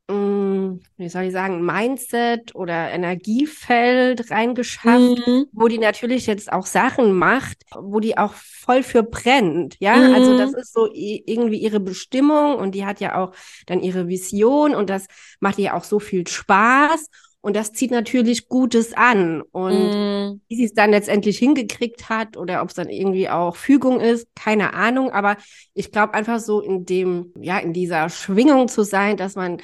wie 0.07 1.09
soll 1.09 1.23
ich 1.23 1.31
sagen, 1.31 1.65
Mindset 1.65 2.53
oder 2.55 2.91
Energiefeld 2.91 4.29
reingeschafft, 4.31 5.27
mhm. 5.27 5.45
wo 5.51 5.67
die 5.67 5.77
natürlich 5.77 6.27
jetzt 6.27 6.51
auch 6.51 6.65
Sachen 6.65 7.13
macht, 7.13 7.63
wo 7.77 7.99
die 7.99 8.17
auch 8.17 8.33
voll 8.33 8.83
für 8.83 9.03
brennt. 9.03 9.75
Ja, 9.79 9.95
mhm. 9.95 10.13
also 10.13 10.37
das 10.37 10.53
ist 10.53 10.73
so 10.73 10.89
irgendwie 10.93 11.57
ihre 11.57 11.79
Bestimmung 11.79 12.55
und 12.55 12.75
die 12.75 12.85
hat 12.85 12.99
ja 12.99 13.21
auch 13.21 13.33
dann 13.65 13.81
ihre 13.81 14.07
Vision 14.07 14.75
und 14.75 14.89
das 14.89 15.07
macht 15.39 15.57
ihr 15.59 15.75
auch 15.75 15.83
so 15.83 15.99
viel 15.99 16.27
Spaß. 16.27 17.07
Und 17.41 17.55
das 17.55 17.73
zieht 17.73 17.91
natürlich 17.91 18.49
Gutes 18.49 18.93
an. 18.93 19.43
Und 19.51 19.91
mm. 19.91 20.41
wie 20.47 20.55
sie 20.55 20.65
es 20.65 20.73
dann 20.73 20.89
letztendlich 20.89 21.37
hingekriegt 21.37 22.09
hat 22.09 22.37
oder 22.37 22.63
ob 22.63 22.69
es 22.69 22.73
dann 22.73 22.89
irgendwie 22.89 23.29
auch 23.29 23.55
Fügung 23.55 23.99
ist, 23.99 24.27
keine 24.33 24.73
Ahnung. 24.73 25.11
Aber 25.11 25.37
ich 25.75 25.91
glaube 25.91 26.15
einfach 26.15 26.39
so 26.39 26.59
in 26.59 26.87
dem, 26.87 27.33
ja, 27.39 27.59
in 27.59 27.71
dieser 27.71 28.09
Schwingung 28.09 28.67
zu 28.67 28.81
sein, 28.81 29.15
dass 29.15 29.35
man 29.35 29.61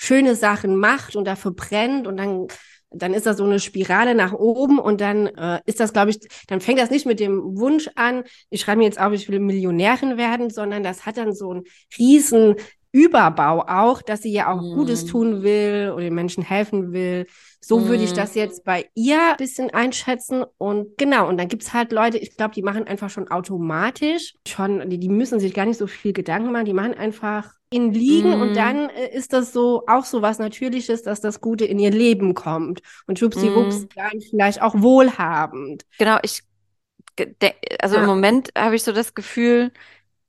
schöne 0.00 0.34
Sachen 0.34 0.76
macht 0.76 1.14
und 1.14 1.26
dafür 1.26 1.52
brennt 1.52 2.06
und 2.06 2.16
dann 2.16 2.48
dann 2.92 3.14
ist 3.14 3.24
das 3.24 3.36
so 3.36 3.44
eine 3.44 3.60
Spirale 3.60 4.16
nach 4.16 4.32
oben 4.32 4.80
und 4.80 5.00
dann 5.00 5.28
äh, 5.28 5.60
ist 5.64 5.78
das, 5.78 5.92
glaube 5.92 6.10
ich, 6.10 6.18
dann 6.48 6.60
fängt 6.60 6.80
das 6.80 6.90
nicht 6.90 7.06
mit 7.06 7.20
dem 7.20 7.56
Wunsch 7.56 7.88
an, 7.94 8.24
ich 8.48 8.62
schreibe 8.62 8.78
mir 8.78 8.84
jetzt 8.86 9.00
auf, 9.00 9.12
ich 9.12 9.28
will 9.28 9.38
Millionärin 9.38 10.16
werden, 10.16 10.50
sondern 10.50 10.82
das 10.82 11.06
hat 11.06 11.16
dann 11.16 11.32
so 11.32 11.50
einen 11.50 11.62
riesen 11.96 12.56
Überbau 12.92 13.64
auch, 13.68 14.02
dass 14.02 14.22
sie 14.22 14.32
ja 14.32 14.52
auch 14.52 14.60
mm. 14.60 14.74
Gutes 14.74 15.06
tun 15.06 15.42
will 15.42 15.92
oder 15.94 16.04
den 16.04 16.14
Menschen 16.14 16.42
helfen 16.42 16.92
will. 16.92 17.26
So 17.60 17.78
mm. 17.78 17.88
würde 17.88 18.04
ich 18.04 18.12
das 18.12 18.34
jetzt 18.34 18.64
bei 18.64 18.88
ihr 18.94 19.30
ein 19.30 19.36
bisschen 19.36 19.70
einschätzen. 19.70 20.44
Und 20.58 20.98
genau, 20.98 21.28
und 21.28 21.38
dann 21.38 21.48
gibt 21.48 21.62
es 21.62 21.72
halt 21.72 21.92
Leute, 21.92 22.18
ich 22.18 22.36
glaube, 22.36 22.54
die 22.54 22.62
machen 22.62 22.86
einfach 22.86 23.10
schon 23.10 23.30
automatisch, 23.30 24.34
schon, 24.46 24.90
die, 24.90 24.98
die 24.98 25.08
müssen 25.08 25.38
sich 25.38 25.54
gar 25.54 25.66
nicht 25.66 25.78
so 25.78 25.86
viel 25.86 26.12
Gedanken 26.12 26.50
machen, 26.52 26.64
die 26.64 26.74
machen 26.74 26.94
einfach 26.94 27.52
in 27.72 27.92
liegen 27.92 28.36
mm. 28.36 28.42
und 28.42 28.56
dann 28.56 28.88
äh, 28.90 29.14
ist 29.14 29.32
das 29.32 29.52
so 29.52 29.84
auch 29.86 30.04
so 30.04 30.22
was 30.22 30.40
Natürliches, 30.40 31.02
dass 31.04 31.20
das 31.20 31.40
Gute 31.40 31.64
in 31.64 31.78
ihr 31.78 31.92
Leben 31.92 32.34
kommt 32.34 32.80
und 33.06 33.20
schwuppsiwupps 33.20 33.82
mm. 33.82 33.88
dann 33.94 34.20
vielleicht 34.28 34.62
auch 34.62 34.74
wohlhabend. 34.76 35.84
Genau, 35.98 36.18
ich 36.22 36.42
also 37.80 37.96
ja. 37.96 38.02
im 38.02 38.08
Moment 38.08 38.50
habe 38.56 38.76
ich 38.76 38.82
so 38.82 38.92
das 38.92 39.14
Gefühl, 39.14 39.72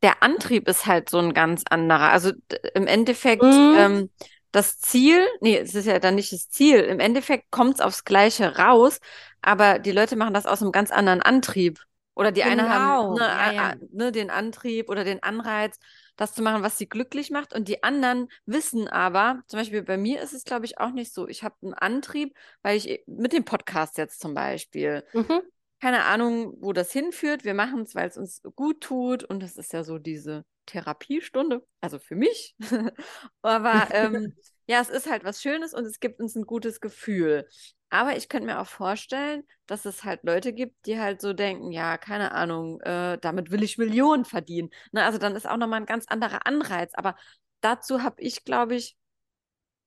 der 0.02 0.24
Antrieb 0.24 0.68
ist 0.68 0.86
halt 0.86 1.10
so 1.10 1.20
ein 1.20 1.34
ganz 1.34 1.64
anderer. 1.70 2.10
Also 2.10 2.32
im 2.74 2.88
Endeffekt 2.88 3.44
mhm. 3.44 3.76
ähm, 3.78 4.10
das 4.52 4.80
Ziel, 4.80 5.26
nee, 5.40 5.58
es 5.58 5.76
ist 5.76 5.86
ja 5.86 6.00
dann 6.00 6.16
nicht 6.16 6.34
das 6.34 6.50
Ziel. 6.50 6.80
Im 6.80 7.00
Endeffekt 7.00 7.52
kommt 7.52 7.76
es 7.76 7.82
aufs 7.82 8.04
Gleiche 8.04 8.58
raus, 8.58 9.00
aber 9.42 9.80
die 9.80 9.92
Leute 9.92 10.16
machen 10.16 10.34
das 10.34 10.46
aus 10.46 10.62
einem 10.62 10.72
ganz 10.72 10.92
anderen 10.92 11.22
Antrieb. 11.22 11.80
Oder 12.14 12.34
die 12.34 12.42
genau. 12.42 12.52
eine 12.52 12.70
haben 12.70 13.14
ne, 13.14 13.20
ja, 13.22 13.52
ja. 13.54 13.76
ne, 13.92 14.12
den 14.12 14.30
Antrieb 14.30 14.90
oder 14.90 15.06
den 15.06 15.24
Anreiz, 15.24 15.80
das 16.18 16.34
zu 16.34 16.42
machen, 16.42 16.62
was 16.62 16.78
sie 16.78 16.90
glücklich 16.90 17.32
macht. 17.32 17.54
Und 17.54 17.70
die 17.70 17.84
anderen 17.84 18.28
wissen 18.46 18.90
aber, 18.90 19.42
zum 19.48 19.60
Beispiel 19.60 19.82
bei 19.82 19.98
mir 19.98 20.22
ist 20.22 20.34
es, 20.34 20.44
glaube 20.44 20.66
ich, 20.66 20.78
auch 20.78 20.92
nicht 20.92 21.14
so. 21.14 21.28
Ich 21.28 21.44
habe 21.44 21.56
einen 21.64 21.74
Antrieb, 21.74 22.36
weil 22.64 22.76
ich 22.76 23.04
mit 23.08 23.32
dem 23.32 23.46
Podcast 23.46 23.98
jetzt 23.98 24.20
zum 24.20 24.34
Beispiel, 24.34 25.04
mhm 25.14 25.42
keine 25.82 26.06
Ahnung, 26.06 26.56
wo 26.62 26.74
das 26.74 26.92
hinführt. 26.92 27.44
Wir 27.44 27.56
machen 27.56 27.82
es, 27.82 27.96
weil 27.96 28.08
es 28.08 28.18
uns 28.18 28.42
gut 28.56 28.82
tut. 28.82 29.24
Und 29.24 29.42
das 29.42 29.58
ist 29.58 29.74
ja 29.74 29.84
so 29.84 29.98
diese 29.98 30.46
Therapiestunde, 30.68 31.66
also 31.82 31.98
für 31.98 32.16
mich. 32.16 32.56
Aber 33.42 33.88
ähm, 33.92 34.36
ja, 34.68 34.80
es 34.80 34.90
ist 34.90 35.10
halt 35.10 35.24
was 35.24 35.42
Schönes 35.42 35.74
und 35.74 35.86
es 35.86 36.00
gibt 36.00 36.20
uns 36.20 36.36
ein 36.36 36.46
gutes 36.46 36.82
Gefühl. 36.82 37.48
Aber 37.90 38.16
ich 38.16 38.30
könnte 38.30 38.46
mir 38.46 38.62
auch 38.62 38.68
vorstellen, 38.68 39.44
dass 39.66 39.86
es 39.86 40.04
halt 40.04 40.24
Leute 40.24 40.54
gibt, 40.54 40.86
die 40.86 41.00
halt 41.00 41.20
so 41.20 41.34
denken, 41.34 41.72
ja, 41.72 41.98
keine 41.98 42.32
Ahnung, 42.32 42.80
äh, 42.82 43.18
damit 43.18 43.50
will 43.52 43.64
ich 43.64 43.80
Millionen 43.80 44.24
verdienen. 44.24 44.70
Ne? 44.92 45.04
Also 45.04 45.18
dann 45.18 45.36
ist 45.36 45.48
auch 45.48 45.58
nochmal 45.58 45.82
ein 45.82 45.88
ganz 45.88 46.06
anderer 46.08 46.46
Anreiz. 46.46 46.94
Aber 46.94 47.18
dazu 47.60 48.04
habe 48.04 48.22
ich, 48.22 48.46
glaube 48.46 48.76
ich, 48.76 48.96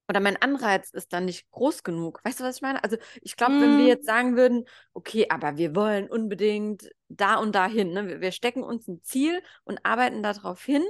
oder 0.08 0.20
mein 0.20 0.40
Anreiz 0.40 0.90
ist 0.90 1.12
dann 1.12 1.24
nicht 1.24 1.50
groß 1.50 1.82
genug. 1.82 2.20
Weißt 2.24 2.40
du, 2.40 2.44
was 2.44 2.56
ich 2.56 2.62
meine? 2.62 2.82
Also 2.84 2.96
ich 3.22 3.36
glaube, 3.36 3.54
mm. 3.54 3.60
wenn 3.60 3.76
wir 3.76 3.84
mhm. 3.84 3.88
jetzt 3.88 4.06
sagen 4.06 4.36
würden, 4.36 4.64
okay, 4.92 5.26
aber 5.30 5.56
wir 5.56 5.74
wollen 5.74 6.08
unbedingt 6.08 6.90
da 7.08 7.36
und 7.36 7.54
dahin, 7.54 7.92
ne? 7.92 8.06
wir, 8.06 8.20
wir 8.20 8.32
stecken 8.32 8.62
uns 8.62 8.86
ein 8.86 9.02
Ziel 9.02 9.42
und 9.64 9.84
arbeiten 9.84 10.22
darauf 10.22 10.62
hin, 10.62 10.82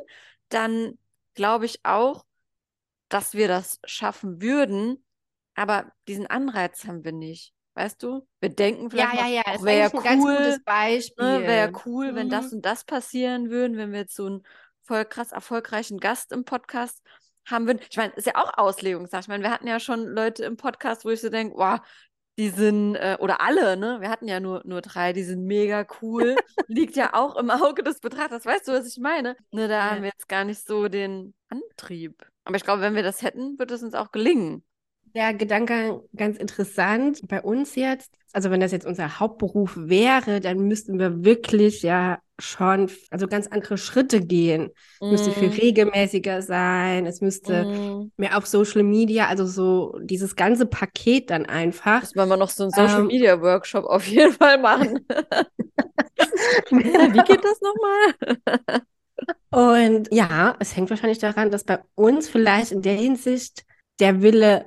dann 0.48 0.98
glaube 1.34 1.66
ich 1.66 1.84
auch, 1.84 2.24
dass 3.08 3.34
wir 3.34 3.46
das 3.46 3.78
schaffen 3.84 4.42
würden, 4.42 5.04
aber 5.54 5.92
diesen 6.08 6.26
Anreiz 6.26 6.84
haben 6.84 7.04
wir 7.04 7.12
nicht. 7.12 7.52
Weißt 7.76 8.02
du? 8.04 8.26
Wir 8.40 8.50
denken 8.50 8.90
vielleicht, 8.90 9.14
ja, 9.14 9.26
ja, 9.26 9.42
ja, 9.46 9.62
wäre 9.62 9.78
ja 9.78 9.90
cool, 9.92 9.98
ein 9.98 10.04
ganz 10.04 10.22
gutes 10.22 10.64
Beispiel. 10.64 11.24
Ne, 11.24 11.42
wäre 11.42 11.72
ja 11.72 11.80
cool, 11.86 12.12
mhm. 12.12 12.16
wenn 12.16 12.28
das 12.30 12.52
und 12.52 12.64
das 12.64 12.84
passieren 12.84 13.50
würden, 13.50 13.76
wenn 13.76 13.90
wir 13.90 14.00
jetzt 14.00 14.14
so 14.14 14.26
einen 14.26 14.46
voll 14.82 15.04
krass 15.04 15.32
erfolgreichen 15.32 15.98
Gast 15.98 16.30
im 16.30 16.44
Podcast 16.44 17.02
haben 17.46 17.66
würden. 17.66 17.80
Ich 17.90 17.96
meine, 17.96 18.12
ist 18.14 18.26
ja 18.26 18.36
auch 18.36 18.56
Auslegungssache. 18.56 19.22
Ich 19.22 19.28
meine, 19.28 19.42
wir 19.42 19.50
hatten 19.50 19.66
ja 19.66 19.80
schon 19.80 20.06
Leute 20.06 20.44
im 20.44 20.56
Podcast, 20.56 21.04
wo 21.04 21.10
ich 21.10 21.20
so 21.20 21.28
denke, 21.28 21.56
wow, 21.56 21.80
die 22.38 22.48
sind, 22.48 22.96
äh, 22.96 23.16
oder 23.20 23.40
alle, 23.40 23.76
ne? 23.76 24.00
Wir 24.00 24.10
hatten 24.10 24.26
ja 24.26 24.40
nur, 24.40 24.62
nur 24.64 24.80
drei, 24.80 25.12
die 25.12 25.22
sind 25.22 25.44
mega 25.44 25.86
cool. 26.02 26.36
Liegt 26.66 26.96
ja 26.96 27.14
auch 27.14 27.36
im 27.36 27.50
Auge 27.50 27.82
des 27.82 28.00
Betrachters. 28.00 28.44
Weißt 28.44 28.66
du, 28.66 28.72
was 28.72 28.88
ich 28.88 28.98
meine? 28.98 29.36
Ne, 29.52 29.68
da 29.68 29.74
ja. 29.74 29.90
haben 29.90 30.02
wir 30.02 30.10
jetzt 30.10 30.28
gar 30.28 30.44
nicht 30.44 30.66
so 30.66 30.88
den 30.88 31.34
Antrieb. 31.48 32.26
Aber 32.44 32.56
ich 32.56 32.64
glaube, 32.64 32.82
wenn 32.82 32.94
wir 32.94 33.02
das 33.02 33.22
hätten, 33.22 33.58
wird 33.58 33.70
es 33.70 33.82
uns 33.82 33.94
auch 33.94 34.10
gelingen. 34.10 34.64
Der 35.14 35.32
Gedanke 35.32 36.02
ganz 36.16 36.38
interessant 36.38 37.20
bei 37.28 37.40
uns 37.40 37.76
jetzt. 37.76 38.12
Also 38.32 38.50
wenn 38.50 38.60
das 38.60 38.72
jetzt 38.72 38.86
unser 38.86 39.20
Hauptberuf 39.20 39.74
wäre, 39.76 40.40
dann 40.40 40.58
müssten 40.66 40.98
wir 40.98 41.24
wirklich 41.24 41.82
ja 41.82 42.18
schon, 42.38 42.90
also 43.10 43.26
ganz 43.28 43.46
andere 43.46 43.78
Schritte 43.78 44.20
gehen. 44.20 44.70
Es 45.00 45.06
mm. 45.06 45.10
müsste 45.10 45.30
viel 45.30 45.48
mm. 45.48 45.52
regelmäßiger 45.52 46.42
sein, 46.42 47.06
es 47.06 47.20
müsste 47.20 47.64
mm. 47.64 48.12
mehr 48.16 48.36
auf 48.36 48.46
Social 48.46 48.82
Media, 48.82 49.28
also 49.28 49.46
so 49.46 49.98
dieses 50.02 50.34
ganze 50.36 50.66
Paket 50.66 51.30
dann 51.30 51.46
einfach. 51.46 52.02
Müssen 52.02 52.16
wir 52.16 52.26
mal 52.26 52.36
noch 52.36 52.50
so 52.50 52.64
einen 52.64 52.72
Social 52.72 53.00
ähm, 53.00 53.06
Media 53.06 53.40
Workshop 53.40 53.84
auf 53.84 54.06
jeden 54.06 54.32
Fall 54.32 54.58
machen. 54.58 55.00
Wie 56.70 57.22
geht 57.22 57.44
das 57.44 57.60
nochmal? 57.60 58.82
Und 59.50 60.08
ja, 60.12 60.56
es 60.58 60.76
hängt 60.76 60.90
wahrscheinlich 60.90 61.18
daran, 61.18 61.50
dass 61.50 61.64
bei 61.64 61.78
uns 61.94 62.28
vielleicht 62.28 62.72
in 62.72 62.82
der 62.82 62.94
Hinsicht 62.94 63.64
der 64.00 64.22
Wille 64.22 64.66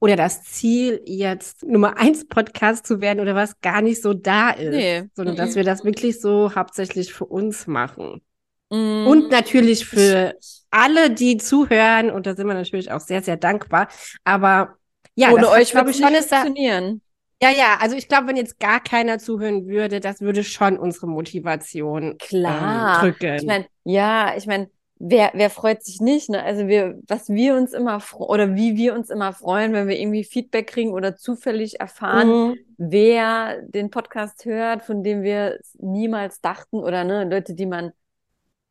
oder 0.00 0.16
das 0.16 0.44
Ziel, 0.44 1.02
jetzt 1.06 1.64
Nummer 1.64 1.96
eins 1.96 2.26
Podcast 2.26 2.86
zu 2.86 3.00
werden 3.00 3.20
oder 3.20 3.34
was 3.34 3.60
gar 3.60 3.82
nicht 3.82 4.00
so 4.02 4.14
da 4.14 4.50
ist, 4.50 4.70
nee. 4.70 5.04
sondern 5.14 5.36
dass 5.36 5.56
wir 5.56 5.64
das 5.64 5.84
wirklich 5.84 6.20
so 6.20 6.54
hauptsächlich 6.54 7.12
für 7.12 7.26
uns 7.26 7.66
machen. 7.66 8.22
Mm. 8.70 9.06
Und 9.06 9.30
natürlich 9.30 9.86
für 9.86 10.36
alle, 10.70 11.10
die 11.10 11.36
zuhören, 11.38 12.10
und 12.10 12.26
da 12.26 12.36
sind 12.36 12.46
wir 12.46 12.54
natürlich 12.54 12.92
auch 12.92 13.00
sehr, 13.00 13.22
sehr 13.22 13.36
dankbar. 13.36 13.88
Aber 14.24 14.76
ja, 15.14 15.32
ohne 15.32 15.48
euch 15.48 15.70
schon 15.70 15.86
nicht 15.86 16.00
funktionieren. 16.00 17.02
Ja, 17.40 17.50
ja, 17.50 17.78
also 17.80 17.96
ich 17.96 18.08
glaube, 18.08 18.26
wenn 18.26 18.36
jetzt 18.36 18.58
gar 18.58 18.80
keiner 18.80 19.18
zuhören 19.18 19.66
würde, 19.66 20.00
das 20.00 20.20
würde 20.20 20.42
schon 20.42 20.76
unsere 20.76 21.06
Motivation 21.06 22.18
Klar. 22.18 23.04
Ähm, 23.04 23.12
drücken. 23.12 23.36
Ich 23.36 23.46
meine, 23.46 23.66
ja, 23.84 24.36
ich 24.36 24.46
meine, 24.46 24.70
wer, 24.98 25.30
wer 25.34 25.50
freut 25.50 25.84
sich 25.84 26.00
nicht? 26.00 26.28
Ne? 26.28 26.42
Also 26.42 26.66
wir, 26.66 26.98
was 27.06 27.28
wir 27.28 27.54
uns 27.54 27.72
immer 27.72 28.02
oder 28.14 28.54
wie 28.54 28.76
wir 28.76 28.94
uns 28.94 29.10
immer 29.10 29.32
freuen, 29.32 29.72
wenn 29.72 29.88
wir 29.88 29.98
irgendwie 29.98 30.24
Feedback 30.24 30.68
kriegen 30.68 30.92
oder 30.92 31.16
zufällig 31.16 31.80
erfahren, 31.80 32.28
mhm. 32.28 32.58
wer 32.76 33.62
den 33.62 33.90
Podcast 33.90 34.44
hört, 34.44 34.82
von 34.82 35.02
dem 35.02 35.22
wir 35.22 35.60
niemals 35.78 36.40
dachten 36.40 36.78
oder 36.78 37.04
ne, 37.04 37.24
Leute, 37.24 37.54
die 37.54 37.66
man 37.66 37.92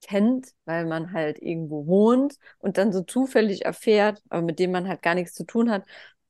kennt, 0.01 0.50
weil 0.65 0.86
man 0.86 1.12
halt 1.13 1.41
irgendwo 1.41 1.88
wohnt 1.88 2.38
und 2.60 2.77
dann 2.77 2.93
so 2.93 3.01
zufällig 3.01 3.65
erfährt, 3.65 4.22
aber 4.29 4.41
mit 4.41 4.60
dem 4.60 4.72
man 4.72 4.88
halt 4.88 5.01
gar 5.01 5.15
nichts 5.15 5.34
zu 5.34 5.43
tun 5.43 5.72
hat, 5.72 5.84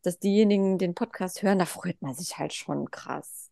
dass 0.04 0.20
diejenigen 0.20 0.78
den 0.78 0.94
Podcast 0.94 1.44
hören, 1.44 1.60
da 1.60 1.66
freut 1.66 2.02
man 2.02 2.14
sich 2.14 2.38
halt 2.38 2.54
schon 2.54 2.90
krass. 2.92 3.47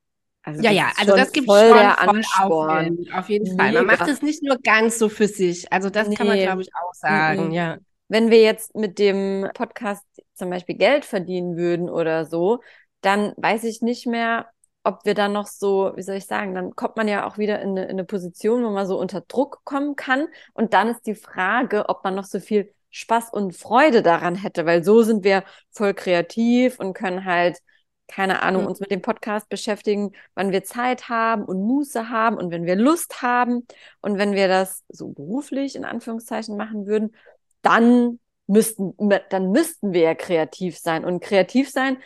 Also 0.45 0.61
ja, 0.61 0.71
ja, 0.71 0.91
also 0.97 1.15
das 1.15 1.31
gibt 1.31 1.47
voll 1.47 1.69
schon 1.69 1.77
der 1.77 1.99
Ansporn. 1.99 2.99
Auf, 3.11 3.19
auf 3.19 3.29
jeden 3.29 3.57
Fall. 3.57 3.73
Man 3.73 3.85
macht 3.87 4.07
es 4.07 4.21
nicht 4.21 4.43
nur 4.43 4.57
ganz 4.59 4.99
so 4.99 5.09
für 5.09 5.27
sich. 5.27 5.71
Also 5.73 5.89
das 5.89 6.07
nee. 6.07 6.15
kann 6.15 6.27
man, 6.27 6.37
glaube 6.37 6.61
ich, 6.61 6.69
auch 6.75 6.93
sagen, 6.93 7.47
mhm. 7.47 7.51
ja. 7.51 7.77
Wenn 8.07 8.29
wir 8.29 8.41
jetzt 8.41 8.75
mit 8.75 8.99
dem 8.99 9.49
Podcast 9.55 10.05
zum 10.35 10.51
Beispiel 10.51 10.75
Geld 10.75 11.05
verdienen 11.05 11.57
würden 11.57 11.89
oder 11.89 12.25
so, 12.25 12.59
dann 13.01 13.33
weiß 13.37 13.63
ich 13.63 13.81
nicht 13.81 14.05
mehr, 14.05 14.47
ob 14.83 15.03
wir 15.03 15.15
dann 15.15 15.33
noch 15.33 15.47
so, 15.47 15.93
wie 15.95 16.03
soll 16.03 16.17
ich 16.17 16.27
sagen, 16.27 16.53
dann 16.53 16.75
kommt 16.75 16.95
man 16.95 17.07
ja 17.07 17.27
auch 17.27 17.39
wieder 17.39 17.59
in 17.61 17.71
eine, 17.71 17.85
in 17.85 17.91
eine 17.91 18.05
Position, 18.05 18.63
wo 18.63 18.69
man 18.69 18.85
so 18.85 18.99
unter 18.99 19.21
Druck 19.21 19.61
kommen 19.63 19.95
kann. 19.95 20.27
Und 20.53 20.73
dann 20.75 20.89
ist 20.89 21.07
die 21.07 21.15
Frage, 21.15 21.89
ob 21.89 22.03
man 22.03 22.13
noch 22.13 22.25
so 22.25 22.39
viel 22.39 22.71
Spaß 22.91 23.33
und 23.33 23.57
Freude 23.57 24.03
daran 24.03 24.35
hätte, 24.35 24.67
weil 24.67 24.83
so 24.83 25.01
sind 25.01 25.23
wir 25.23 25.43
voll 25.71 25.95
kreativ 25.95 26.79
und 26.79 26.93
können 26.93 27.25
halt 27.25 27.57
keine 28.07 28.43
Ahnung, 28.43 28.63
mhm. 28.63 28.67
uns 28.67 28.79
mit 28.79 28.91
dem 28.91 29.01
Podcast 29.01 29.49
beschäftigen, 29.49 30.11
wann 30.35 30.51
wir 30.51 30.63
Zeit 30.63 31.09
haben 31.09 31.43
und 31.43 31.61
Muße 31.61 32.09
haben 32.09 32.37
und 32.37 32.51
wenn 32.51 32.65
wir 32.65 32.75
Lust 32.75 33.21
haben. 33.21 33.65
Und 34.01 34.17
wenn 34.17 34.33
wir 34.33 34.47
das 34.47 34.83
so 34.89 35.09
beruflich 35.09 35.75
in 35.75 35.85
Anführungszeichen 35.85 36.55
machen 36.55 36.85
würden, 36.85 37.15
dann 37.61 38.19
müssten, 38.47 38.93
dann 39.29 39.51
müssten 39.51 39.93
wir 39.93 40.01
ja 40.01 40.15
kreativ 40.15 40.77
sein. 40.77 41.03
Und 41.03 41.19
kreativ 41.21 41.69
sein 41.69 41.97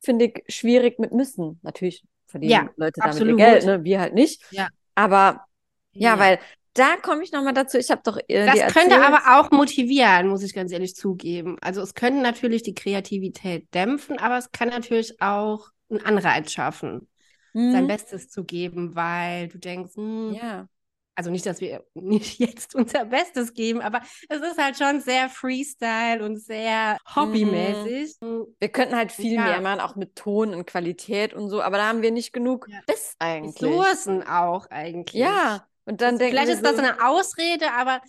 finde 0.00 0.26
ich 0.26 0.44
schwierig 0.54 0.98
mit 0.98 1.12
müssen. 1.12 1.58
Natürlich 1.62 2.04
verdienen 2.26 2.52
ja, 2.52 2.70
Leute 2.76 3.00
damit 3.00 3.14
absolut. 3.14 3.38
ihr 3.38 3.44
Geld, 3.44 3.66
ne? 3.66 3.84
wir 3.84 4.00
halt 4.00 4.14
nicht. 4.14 4.42
Ja. 4.50 4.68
Aber 4.94 5.46
ja, 5.92 6.14
ja, 6.14 6.18
weil 6.18 6.38
da 6.74 6.96
komme 6.96 7.22
ich 7.22 7.32
nochmal 7.32 7.52
dazu. 7.52 7.78
Ich 7.78 7.90
habe 7.90 8.02
doch. 8.04 8.18
Äh, 8.28 8.46
das 8.46 8.72
könnte 8.72 9.04
aber 9.04 9.38
auch 9.38 9.50
motivieren, 9.50 10.28
muss 10.28 10.42
ich 10.42 10.54
ganz 10.54 10.72
ehrlich 10.72 10.94
zugeben. 10.96 11.56
Also 11.60 11.82
es 11.82 11.94
könnte 11.94 12.22
natürlich 12.22 12.62
die 12.62 12.74
Kreativität 12.74 13.72
dämpfen, 13.74 14.18
aber 14.18 14.38
es 14.38 14.52
kann 14.52 14.68
natürlich 14.68 15.20
auch 15.20 15.68
einen 15.90 16.04
Anreiz 16.04 16.52
schaffen, 16.52 17.08
mhm. 17.52 17.72
sein 17.72 17.86
Bestes 17.86 18.28
zu 18.28 18.44
geben, 18.44 18.94
weil 18.94 19.48
du 19.48 19.58
denkst, 19.58 19.96
mh, 19.96 20.30
hm, 20.30 20.34
ja. 20.34 20.66
Also 21.14 21.30
nicht, 21.30 21.44
dass 21.44 21.60
wir 21.60 21.84
nicht 21.94 22.38
jetzt 22.38 22.74
unser 22.74 23.04
Bestes 23.04 23.52
geben, 23.52 23.82
aber 23.82 24.00
es 24.30 24.40
ist 24.40 24.56
halt 24.56 24.78
schon 24.78 25.00
sehr 25.00 25.28
Freestyle 25.28 26.24
und 26.24 26.38
sehr 26.38 26.96
hobbymäßig. 27.14 28.16
Mhm. 28.22 28.46
Wir 28.58 28.68
könnten 28.70 28.96
halt 28.96 29.12
viel 29.12 29.34
ja. 29.34 29.44
mehr 29.44 29.60
machen, 29.60 29.80
auch 29.80 29.94
mit 29.94 30.16
Ton 30.16 30.54
und 30.54 30.66
Qualität 30.66 31.34
und 31.34 31.50
so, 31.50 31.60
aber 31.60 31.76
da 31.76 31.88
haben 31.88 32.00
wir 32.00 32.12
nicht 32.12 32.32
genug 32.32 32.66
ja. 32.68 32.80
Biss 32.86 33.14
eigentlich. 33.18 33.62
Ressourcen 33.62 34.22
auch 34.22 34.70
eigentlich. 34.70 35.20
Ja, 35.20 35.66
und 35.84 36.00
dann 36.00 36.14
also 36.14 36.26
Vielleicht 36.26 36.48
ist 36.48 36.64
so, 36.64 36.70
das 36.70 36.78
eine 36.78 37.06
Ausrede, 37.06 37.72
aber 37.72 38.00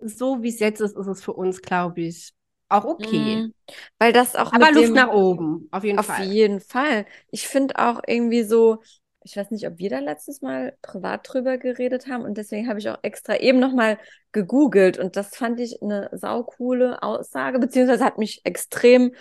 so 0.00 0.42
wie 0.42 0.48
es 0.48 0.60
jetzt 0.60 0.80
ist, 0.80 0.96
ist 0.96 1.06
es 1.06 1.22
für 1.22 1.32
uns, 1.32 1.60
glaube 1.62 2.02
ich, 2.02 2.32
auch 2.68 2.84
okay. 2.84 3.36
Mhm. 3.36 3.54
Weil 3.98 4.12
das 4.12 4.36
auch 4.36 4.52
Aber 4.52 4.70
Luft 4.72 4.88
dem, 4.88 4.94
nach 4.94 5.10
oben, 5.10 5.68
auf 5.70 5.84
jeden 5.84 5.98
auf 5.98 6.06
Fall. 6.06 6.24
jeden 6.24 6.60
Fall. 6.60 7.06
Ich 7.30 7.48
finde 7.48 7.78
auch 7.78 8.00
irgendwie 8.06 8.42
so, 8.42 8.78
ich 9.24 9.36
weiß 9.36 9.50
nicht, 9.50 9.66
ob 9.66 9.78
wir 9.78 9.90
da 9.90 9.98
letztes 9.98 10.42
Mal 10.42 10.76
privat 10.82 11.22
drüber 11.24 11.58
geredet 11.58 12.06
haben 12.06 12.24
und 12.24 12.36
deswegen 12.38 12.68
habe 12.68 12.78
ich 12.78 12.88
auch 12.88 12.98
extra 13.02 13.36
eben 13.36 13.58
nochmal 13.58 13.98
gegoogelt 14.32 14.98
und 14.98 15.16
das 15.16 15.34
fand 15.34 15.60
ich 15.60 15.82
eine 15.82 16.10
saukoole 16.12 17.02
Aussage, 17.02 17.58
beziehungsweise 17.58 18.04
hat 18.04 18.18
mich 18.18 18.42
extrem 18.44 19.14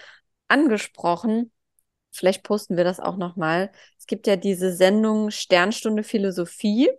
angesprochen. 0.47 1.51
Vielleicht 2.11 2.43
posten 2.43 2.77
wir 2.77 2.83
das 2.83 2.99
auch 2.99 3.17
nochmal. 3.17 3.71
Es 3.97 4.07
gibt 4.07 4.27
ja 4.27 4.35
diese 4.35 4.73
Sendung 4.73 5.29
Sternstunde 5.31 6.03
Philosophie. 6.03 6.89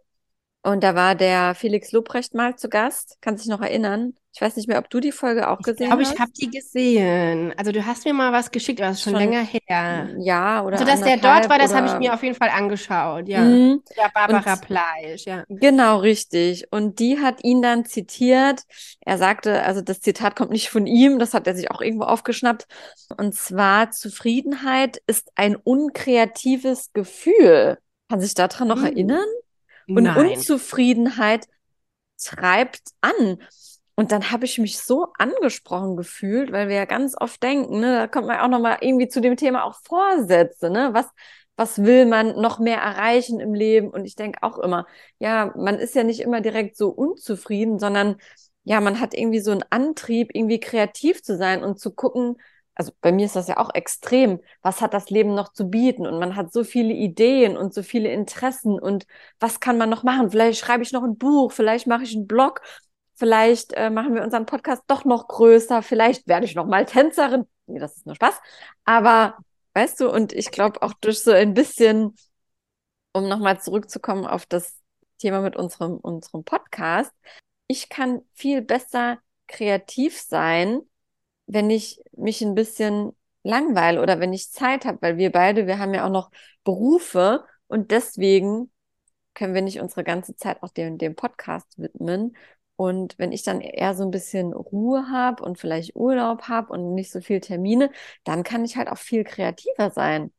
Und 0.68 0.82
da 0.84 0.94
war 0.94 1.14
der 1.14 1.54
Felix 1.54 1.92
Lobrecht 1.92 2.34
mal 2.34 2.56
zu 2.56 2.68
Gast. 2.68 3.16
Kannst 3.20 3.44
dich 3.44 3.50
noch 3.50 3.60
erinnern? 3.62 4.14
Ich 4.34 4.40
weiß 4.40 4.54
nicht 4.56 4.68
mehr, 4.68 4.78
ob 4.78 4.88
du 4.90 5.00
die 5.00 5.10
Folge 5.12 5.48
auch 5.48 5.58
Ich 5.60 5.64
gesehen 5.66 5.86
glaube, 5.88 6.02
hast. 6.04 6.12
ich 6.14 6.20
habe 6.20 6.30
die 6.32 6.50
gesehen. 6.50 7.54
Also 7.56 7.72
du 7.72 7.84
hast 7.84 8.04
mir 8.04 8.12
mal 8.12 8.32
was 8.32 8.50
geschickt, 8.50 8.80
aber 8.80 8.90
das 8.90 8.98
ist 8.98 9.02
schon 9.04 9.14
Schon 9.14 9.20
länger 9.22 9.40
her. 9.42 10.08
Ja, 10.18 10.62
oder 10.62 10.74
Also, 10.78 10.84
dass 10.84 11.00
der 11.00 11.16
dort 11.16 11.48
war, 11.48 11.58
das 11.58 11.74
habe 11.74 11.86
ich 11.88 11.94
mir 11.94 12.12
auf 12.14 12.22
jeden 12.22 12.34
Fall 12.36 12.50
angeschaut. 12.50 13.26
Ja, 13.28 13.40
Mhm. 13.40 13.82
ja 13.96 14.08
Barbara 14.14 14.52
Und- 14.52 14.60
Pleisch, 14.60 15.24
ja. 15.24 15.42
Genau, 15.48 15.98
richtig. 15.98 16.66
Und 16.70 16.98
die 17.00 17.18
hat 17.18 17.42
ihn 17.42 17.62
dann 17.62 17.84
zitiert. 17.84 18.62
Er 19.00 19.18
sagte, 19.18 19.62
also 19.62 19.80
das 19.80 20.00
Zitat 20.02 20.36
kommt 20.36 20.50
nicht 20.50 20.68
von 20.68 20.86
ihm, 20.86 21.18
das 21.18 21.34
hat 21.34 21.46
er 21.46 21.56
sich 21.56 21.70
auch 21.70 21.80
irgendwo 21.80 22.04
aufgeschnappt. 22.04 22.66
Und 23.16 23.34
zwar, 23.34 23.90
Zufriedenheit 23.90 25.00
ist 25.06 25.30
ein 25.34 25.56
unkreatives 25.56 26.92
Gefühl. 26.92 27.78
Kann 28.10 28.20
sich 28.20 28.34
daran 28.34 28.68
noch 28.68 28.76
Mhm. 28.78 28.84
erinnern? 28.86 29.26
Und 29.88 30.04
Nein. 30.04 30.32
Unzufriedenheit 30.34 31.46
treibt 32.22 32.82
an. 33.00 33.38
Und 33.94 34.12
dann 34.12 34.30
habe 34.30 34.44
ich 34.44 34.58
mich 34.58 34.78
so 34.78 35.08
angesprochen 35.18 35.96
gefühlt, 35.96 36.52
weil 36.52 36.68
wir 36.68 36.76
ja 36.76 36.84
ganz 36.84 37.16
oft 37.18 37.42
denken, 37.42 37.80
ne, 37.80 37.94
da 37.98 38.06
kommt 38.06 38.28
man 38.28 38.38
auch 38.38 38.48
nochmal 38.48 38.78
irgendwie 38.80 39.08
zu 39.08 39.20
dem 39.20 39.36
Thema 39.36 39.64
auch 39.64 39.74
Vorsätze, 39.82 40.70
ne? 40.70 40.90
Was, 40.92 41.06
was 41.56 41.82
will 41.82 42.06
man 42.06 42.40
noch 42.40 42.60
mehr 42.60 42.78
erreichen 42.78 43.40
im 43.40 43.54
Leben? 43.54 43.90
Und 43.90 44.04
ich 44.04 44.14
denke 44.14 44.42
auch 44.44 44.58
immer, 44.58 44.86
ja, 45.18 45.52
man 45.56 45.76
ist 45.80 45.96
ja 45.96 46.04
nicht 46.04 46.20
immer 46.20 46.40
direkt 46.40 46.76
so 46.76 46.90
unzufrieden, 46.90 47.80
sondern 47.80 48.16
ja, 48.62 48.80
man 48.80 49.00
hat 49.00 49.14
irgendwie 49.14 49.40
so 49.40 49.50
einen 49.50 49.64
Antrieb, 49.70 50.30
irgendwie 50.32 50.60
kreativ 50.60 51.22
zu 51.22 51.36
sein 51.36 51.64
und 51.64 51.80
zu 51.80 51.92
gucken, 51.92 52.36
also 52.78 52.92
bei 53.00 53.10
mir 53.10 53.26
ist 53.26 53.34
das 53.36 53.48
ja 53.48 53.56
auch 53.58 53.74
extrem, 53.74 54.40
was 54.62 54.80
hat 54.80 54.94
das 54.94 55.10
Leben 55.10 55.34
noch 55.34 55.52
zu 55.52 55.68
bieten? 55.68 56.06
Und 56.06 56.20
man 56.20 56.36
hat 56.36 56.52
so 56.52 56.62
viele 56.62 56.94
Ideen 56.94 57.56
und 57.56 57.74
so 57.74 57.82
viele 57.82 58.10
Interessen 58.12 58.78
und 58.78 59.04
was 59.40 59.58
kann 59.58 59.78
man 59.78 59.90
noch 59.90 60.04
machen? 60.04 60.30
Vielleicht 60.30 60.60
schreibe 60.60 60.84
ich 60.84 60.92
noch 60.92 61.02
ein 61.02 61.18
Buch, 61.18 61.50
vielleicht 61.52 61.88
mache 61.88 62.04
ich 62.04 62.14
einen 62.14 62.28
Blog, 62.28 62.62
vielleicht 63.16 63.72
äh, 63.72 63.90
machen 63.90 64.14
wir 64.14 64.22
unseren 64.22 64.46
Podcast 64.46 64.84
doch 64.86 65.04
noch 65.04 65.26
größer, 65.26 65.82
vielleicht 65.82 66.28
werde 66.28 66.46
ich 66.46 66.54
noch 66.54 66.66
mal 66.66 66.86
Tänzerin. 66.86 67.46
Nee, 67.66 67.80
das 67.80 67.96
ist 67.96 68.06
nur 68.06 68.14
Spaß. 68.14 68.40
Aber 68.84 69.36
weißt 69.74 69.98
du, 70.00 70.08
und 70.10 70.32
ich 70.32 70.52
glaube 70.52 70.80
auch 70.82 70.92
durch 71.00 71.22
so 71.22 71.32
ein 71.32 71.54
bisschen, 71.54 72.14
um 73.12 73.28
nochmal 73.28 73.60
zurückzukommen 73.60 74.24
auf 74.24 74.46
das 74.46 74.78
Thema 75.18 75.40
mit 75.40 75.56
unserem, 75.56 75.96
unserem 75.96 76.44
Podcast, 76.44 77.12
ich 77.66 77.88
kann 77.88 78.22
viel 78.34 78.62
besser 78.62 79.18
kreativ 79.48 80.20
sein, 80.20 80.82
wenn 81.48 81.70
ich 81.70 82.00
mich 82.16 82.42
ein 82.42 82.54
bisschen 82.54 83.12
langweile 83.42 84.02
oder 84.02 84.20
wenn 84.20 84.32
ich 84.32 84.52
Zeit 84.52 84.84
habe, 84.84 84.98
weil 85.00 85.16
wir 85.16 85.32
beide, 85.32 85.66
wir 85.66 85.78
haben 85.78 85.94
ja 85.94 86.06
auch 86.06 86.10
noch 86.10 86.30
Berufe 86.64 87.44
und 87.66 87.90
deswegen 87.90 88.70
können 89.34 89.54
wir 89.54 89.62
nicht 89.62 89.80
unsere 89.80 90.04
ganze 90.04 90.36
Zeit 90.36 90.62
auch 90.62 90.70
dem, 90.70 90.98
dem 90.98 91.14
Podcast 91.16 91.78
widmen. 91.78 92.36
Und 92.76 93.18
wenn 93.18 93.32
ich 93.32 93.42
dann 93.42 93.60
eher 93.60 93.94
so 93.94 94.04
ein 94.04 94.10
bisschen 94.10 94.52
Ruhe 94.52 95.08
habe 95.10 95.42
und 95.44 95.58
vielleicht 95.58 95.96
Urlaub 95.96 96.42
habe 96.48 96.72
und 96.72 96.94
nicht 96.94 97.10
so 97.10 97.20
viel 97.20 97.40
Termine, 97.40 97.90
dann 98.24 98.42
kann 98.44 98.64
ich 98.64 98.76
halt 98.76 98.88
auch 98.88 98.98
viel 98.98 99.24
kreativer 99.24 99.90
sein 99.90 100.32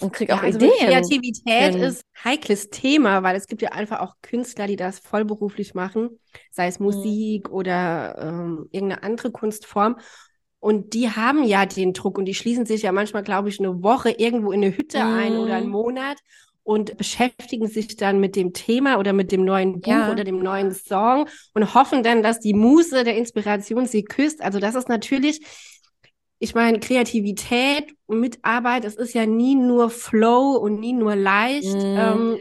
und 0.00 0.12
kriege 0.12 0.32
Ja, 0.32 0.36
auch 0.36 0.42
also 0.42 0.58
mit 0.58 0.74
Ideen. 0.74 0.76
Kreativität 0.76 1.74
hin. 1.74 1.82
ist 1.82 2.04
ein 2.24 2.32
heikles 2.32 2.70
Thema, 2.70 3.22
weil 3.22 3.36
es 3.36 3.46
gibt 3.46 3.62
ja 3.62 3.70
einfach 3.72 4.00
auch 4.00 4.14
Künstler, 4.22 4.66
die 4.66 4.76
das 4.76 4.98
vollberuflich 4.98 5.74
machen, 5.74 6.18
sei 6.50 6.66
es 6.68 6.80
Musik 6.80 7.50
oder 7.50 8.16
ähm, 8.18 8.68
irgendeine 8.70 9.02
andere 9.02 9.30
Kunstform. 9.30 9.96
Und 10.60 10.94
die 10.94 11.10
haben 11.10 11.42
ja 11.44 11.66
den 11.66 11.92
Druck 11.92 12.18
und 12.18 12.24
die 12.26 12.34
schließen 12.34 12.66
sich 12.66 12.82
ja 12.82 12.92
manchmal, 12.92 13.24
glaube 13.24 13.48
ich, 13.48 13.58
eine 13.58 13.82
Woche 13.82 14.10
irgendwo 14.10 14.52
in 14.52 14.62
eine 14.64 14.76
Hütte 14.76 15.04
ein 15.04 15.36
oder 15.36 15.56
einen 15.56 15.66
Mhm. 15.66 15.72
Monat 15.72 16.18
und 16.64 16.96
beschäftigen 16.96 17.66
sich 17.66 17.96
dann 17.96 18.20
mit 18.20 18.36
dem 18.36 18.52
Thema 18.52 18.98
oder 18.98 19.12
mit 19.12 19.32
dem 19.32 19.44
neuen 19.44 19.80
Buch 19.80 19.90
Ja. 19.90 20.12
oder 20.12 20.22
dem 20.22 20.38
neuen 20.38 20.72
Song 20.72 21.28
und 21.54 21.74
hoffen 21.74 22.04
dann, 22.04 22.22
dass 22.22 22.38
die 22.38 22.54
Muse 22.54 23.02
der 23.02 23.16
Inspiration 23.16 23.86
sie 23.86 24.04
küsst. 24.04 24.40
Also 24.40 24.60
das 24.60 24.76
ist 24.76 24.88
natürlich, 24.88 25.40
ich 26.42 26.54
meine, 26.56 26.80
Kreativität 26.80 27.94
und 28.06 28.18
Mitarbeit, 28.20 28.84
es 28.84 28.96
ist 28.96 29.14
ja 29.14 29.26
nie 29.26 29.54
nur 29.54 29.90
Flow 29.90 30.56
und 30.56 30.80
nie 30.80 30.92
nur 30.92 31.14
leicht. 31.14 31.64
Mhm. 31.64 31.96
Ähm, 31.96 32.38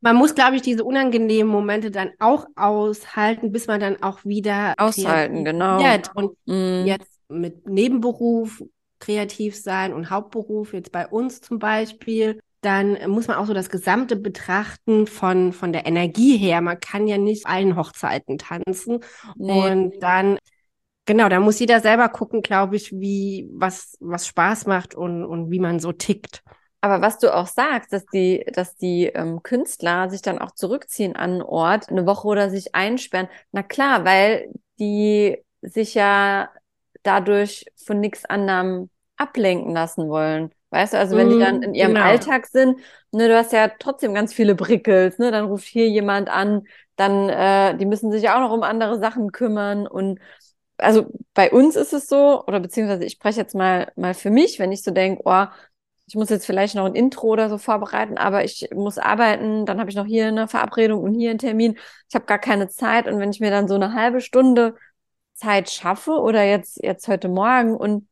man 0.00 0.16
muss, 0.16 0.34
glaube 0.34 0.56
ich, 0.56 0.62
diese 0.62 0.84
unangenehmen 0.84 1.50
Momente 1.50 1.90
dann 1.90 2.10
auch 2.18 2.46
aushalten, 2.56 3.52
bis 3.52 3.66
man 3.68 3.80
dann 3.80 4.02
auch 4.02 4.24
wieder 4.24 4.74
Aushalten, 4.76 5.44
genau. 5.44 5.80
Und 6.14 6.36
Mm, 6.46 6.86
jetzt 6.86 7.20
mit 7.28 7.68
Nebenberuf 7.68 8.62
kreativ 8.98 9.56
sein 9.56 9.92
und 9.92 10.10
Hauptberuf, 10.10 10.72
jetzt 10.72 10.90
bei 10.90 11.06
uns 11.06 11.40
zum 11.40 11.60
Beispiel, 11.60 12.40
dann 12.60 12.98
muss 13.08 13.28
man 13.28 13.36
auch 13.36 13.46
so 13.46 13.54
das 13.54 13.70
Gesamte 13.70 14.16
betrachten 14.16 15.06
von, 15.06 15.52
von 15.52 15.72
der 15.72 15.86
Energie 15.86 16.36
her. 16.36 16.60
Man 16.60 16.80
kann 16.80 17.06
ja 17.06 17.18
nicht 17.18 17.46
allen 17.46 17.76
Hochzeiten 17.76 18.38
tanzen. 18.38 18.98
nee. 19.36 19.62
Und 19.62 20.00
dann, 20.02 20.38
genau, 21.08 21.28
da 21.28 21.40
muss 21.40 21.58
jeder 21.58 21.80
selber 21.80 22.08
gucken, 22.08 22.42
glaube 22.42 22.76
ich, 22.76 22.92
wie, 22.92 23.48
was, 23.52 23.96
was 24.00 24.26
Spaß 24.26 24.66
macht 24.66 24.94
und, 24.94 25.24
und 25.24 25.50
wie 25.50 25.58
man 25.58 25.80
so 25.80 25.92
tickt. 25.92 26.42
Aber 26.80 27.02
was 27.02 27.18
du 27.18 27.34
auch 27.34 27.48
sagst, 27.48 27.92
dass 27.92 28.06
die, 28.06 28.44
dass 28.52 28.76
die 28.76 29.06
ähm, 29.06 29.42
Künstler 29.42 30.08
sich 30.10 30.22
dann 30.22 30.38
auch 30.38 30.52
zurückziehen 30.52 31.16
an 31.16 31.32
einen 31.32 31.42
Ort, 31.42 31.88
eine 31.88 32.06
Woche 32.06 32.28
oder 32.28 32.50
sich 32.50 32.74
einsperren. 32.74 33.28
Na 33.50 33.62
klar, 33.64 34.04
weil 34.04 34.52
die 34.78 35.38
sich 35.60 35.94
ja 35.94 36.50
dadurch 37.02 37.66
von 37.84 37.98
nichts 38.00 38.24
anderem 38.24 38.90
ablenken 39.16 39.72
lassen 39.74 40.08
wollen. 40.08 40.54
Weißt 40.70 40.92
du, 40.92 40.98
also 40.98 41.16
wenn 41.16 41.30
die 41.30 41.38
dann 41.38 41.56
Mm, 41.56 41.62
in 41.62 41.74
ihrem 41.74 41.96
genau. 41.96 41.96
Alltag 41.96 42.46
sind, 42.46 42.78
ne, 43.10 43.26
du 43.28 43.36
hast 43.36 43.52
ja 43.52 43.68
trotzdem 43.68 44.14
ganz 44.14 44.32
viele 44.32 44.54
Brickels, 44.54 45.18
ne, 45.18 45.30
dann 45.32 45.46
ruft 45.46 45.66
hier 45.66 45.88
jemand 45.88 46.28
an, 46.28 46.62
dann, 46.96 47.28
äh, 47.28 47.76
die 47.76 47.86
müssen 47.86 48.12
sich 48.12 48.22
ja 48.24 48.36
auch 48.36 48.40
noch 48.40 48.52
um 48.54 48.62
andere 48.62 48.98
Sachen 49.00 49.32
kümmern 49.32 49.86
und 49.88 50.20
also 50.78 51.06
bei 51.34 51.50
uns 51.50 51.76
ist 51.76 51.92
es 51.92 52.08
so, 52.08 52.44
oder 52.46 52.60
beziehungsweise 52.60 53.04
ich 53.04 53.12
spreche 53.12 53.40
jetzt 53.40 53.54
mal, 53.54 53.92
mal 53.96 54.14
für 54.14 54.30
mich, 54.30 54.58
wenn 54.58 54.72
ich 54.72 54.82
so 54.82 54.90
denke, 54.90 55.22
oh, 55.24 55.46
ich 56.06 56.14
muss 56.14 56.30
jetzt 56.30 56.46
vielleicht 56.46 56.74
noch 56.74 56.86
ein 56.86 56.94
Intro 56.94 57.26
oder 57.28 57.50
so 57.50 57.58
vorbereiten, 57.58 58.16
aber 58.16 58.42
ich 58.42 58.70
muss 58.74 58.96
arbeiten, 58.96 59.66
dann 59.66 59.78
habe 59.78 59.90
ich 59.90 59.96
noch 59.96 60.06
hier 60.06 60.28
eine 60.28 60.48
Verabredung 60.48 61.02
und 61.02 61.14
hier 61.14 61.30
einen 61.30 61.38
Termin. 61.38 61.78
Ich 62.08 62.14
habe 62.14 62.24
gar 62.24 62.38
keine 62.38 62.68
Zeit. 62.68 63.06
Und 63.06 63.18
wenn 63.18 63.30
ich 63.30 63.40
mir 63.40 63.50
dann 63.50 63.68
so 63.68 63.74
eine 63.74 63.92
halbe 63.92 64.22
Stunde 64.22 64.74
Zeit 65.34 65.70
schaffe 65.70 66.12
oder 66.12 66.44
jetzt, 66.44 66.82
jetzt 66.82 67.08
heute 67.08 67.28
Morgen 67.28 67.76
und 67.76 68.08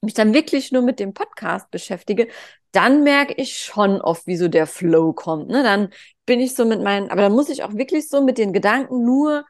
mich 0.00 0.14
dann 0.14 0.32
wirklich 0.32 0.72
nur 0.72 0.82
mit 0.82 1.00
dem 1.00 1.12
Podcast 1.12 1.70
beschäftige, 1.70 2.28
dann 2.72 3.04
merke 3.04 3.34
ich 3.34 3.58
schon 3.58 4.00
oft, 4.00 4.26
wie 4.26 4.36
so 4.36 4.48
der 4.48 4.66
Flow 4.66 5.12
kommt. 5.12 5.48
Ne? 5.48 5.62
Dann 5.62 5.90
bin 6.24 6.40
ich 6.40 6.54
so 6.54 6.64
mit 6.64 6.82
meinen, 6.82 7.10
aber 7.10 7.22
dann 7.22 7.32
muss 7.32 7.50
ich 7.50 7.62
auch 7.62 7.74
wirklich 7.74 8.08
so 8.08 8.22
mit 8.22 8.38
den 8.38 8.54
Gedanken 8.54 9.04
nur 9.04 9.44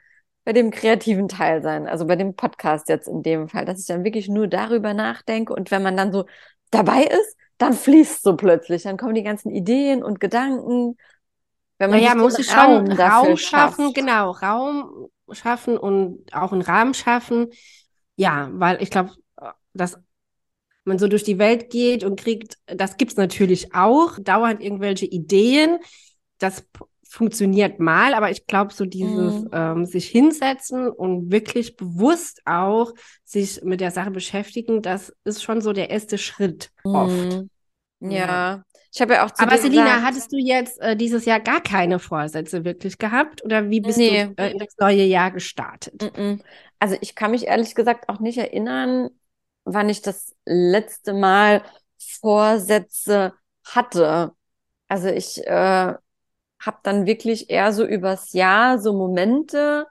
bei 0.45 0.53
dem 0.53 0.71
kreativen 0.71 1.29
Teil 1.29 1.63
sein, 1.63 1.87
also 1.89 2.07
bei 2.07 2.17
dem 2.17 2.35
Podcast 2.37 2.89
jetzt 2.89 3.09
in 3.09 3.23
dem 3.23 3.49
Fall, 3.49 3.65
dass 3.65 3.81
ich 3.81 3.87
dann 3.87 4.05
wirklich 4.05 4.29
nur 4.29 4.47
darüber 4.47 4.95
nachdenke 4.95 5.55
und 5.55 5.71
wenn 5.71 5.83
man 5.83 5.97
dann 5.97 6.13
so 6.13 6.27
dabei 6.71 7.03
ist, 7.05 7.37
dann 7.59 7.73
fließt 7.73 8.23
so 8.23 8.37
plötzlich, 8.37 8.83
dann 8.83 8.97
kommen 8.97 9.15
die 9.15 9.23
ganzen 9.23 9.51
Ideen 9.51 10.03
und 10.03 10.21
Gedanken. 10.21 10.97
Wenn 11.79 11.91
man 11.91 12.01
Naja, 12.01 12.15
muss 12.15 12.35
sich 12.35 12.47
schon 12.47 12.91
Raum 12.93 13.37
schaffen, 13.37 13.37
schafft. 13.37 13.95
genau, 13.95 14.31
Raum 14.33 15.09
schaffen 15.31 15.77
und 15.79 16.33
auch 16.33 16.53
einen 16.53 16.63
Rahmen 16.63 16.95
schaffen. 16.95 17.49
Ja, 18.17 18.49
weil 18.53 18.83
ich 18.83 18.91
glaube, 18.91 19.13
dass 19.73 19.99
man 20.85 20.99
so 20.99 21.09
durch 21.09 21.25
die 21.25 21.39
Welt 21.39 21.71
geht 21.71 22.05
und 22.05 22.21
kriegt, 22.21 22.59
das 22.67 22.97
gibt's 22.97 23.17
natürlich 23.17 23.75
auch, 23.75 24.19
dauernd 24.21 24.63
irgendwelche 24.63 25.07
Ideen. 25.07 25.79
Das 26.39 26.67
funktioniert 27.15 27.81
mal, 27.81 28.15
aber 28.15 28.31
ich 28.31 28.47
glaube, 28.47 28.73
so 28.75 28.85
dieses 28.85 29.45
Mhm. 29.45 29.51
ähm, 29.53 29.87
sich 29.87 30.09
hinsetzen 30.09 30.89
und 30.89 31.31
wirklich 31.33 31.77
bewusst 31.77 32.43
auch 32.45 32.93
sich 33.25 33.63
mit 33.63 33.81
der 33.81 33.91
Sache 33.91 34.11
beschäftigen, 34.11 34.83
das 34.83 35.13
ist 35.25 35.43
schon 35.43 35.61
so 35.61 35.73
der 35.73 35.91
erste 35.91 36.19
Schritt 36.19 36.71
oft. 36.93 37.43
Mhm. 37.43 37.51
Ja, 38.01 38.63
ich 38.93 39.01
habe 39.01 39.15
ja 39.15 39.25
auch 39.27 39.31
zu 39.31 39.45
Aber 39.45 39.59
Selina, 39.59 39.85
gesagt, 39.85 40.05
hattest 40.05 40.33
du 40.33 40.37
jetzt 40.37 40.81
äh, 40.81 40.97
dieses 40.97 41.25
Jahr 41.25 41.41
gar 41.41 41.61
keine 41.63 41.99
Vorsätze 41.99 42.65
wirklich 42.65 42.99
gehabt 42.99 43.45
oder 43.45 43.71
wie 43.71 43.81
bist 43.81 43.99
Nee. 43.99 44.29
du 44.37 44.43
äh, 44.43 44.51
in 44.51 44.59
das 44.59 44.77
neue 44.79 45.05
Jahr 45.05 45.31
gestartet? 45.31 46.03
Mm-mm. 46.03 46.41
Also 46.79 46.97
ich 47.01 47.15
kann 47.15 47.31
mich 47.31 47.47
ehrlich 47.47 47.75
gesagt 47.75 48.09
auch 48.09 48.21
nicht 48.21 48.39
erinnern, 48.39 49.11
wann 49.65 49.89
ich 49.89 50.03
das 50.03 50.35
letzte 50.45 51.15
Mal 51.15 51.63
Vorsätze 52.21 53.35
hatte. 53.65 54.33
Also 54.89 55.09
ich 55.09 55.47
äh, 55.47 55.95
habe 56.67 56.79
dann 56.83 57.07
wirklich 57.07 57.51
eher 57.51 57.73
so 57.73 57.85
übers 57.85 58.33
Jahr 58.33 58.79
so 58.79 58.93
Momente, 58.93 59.87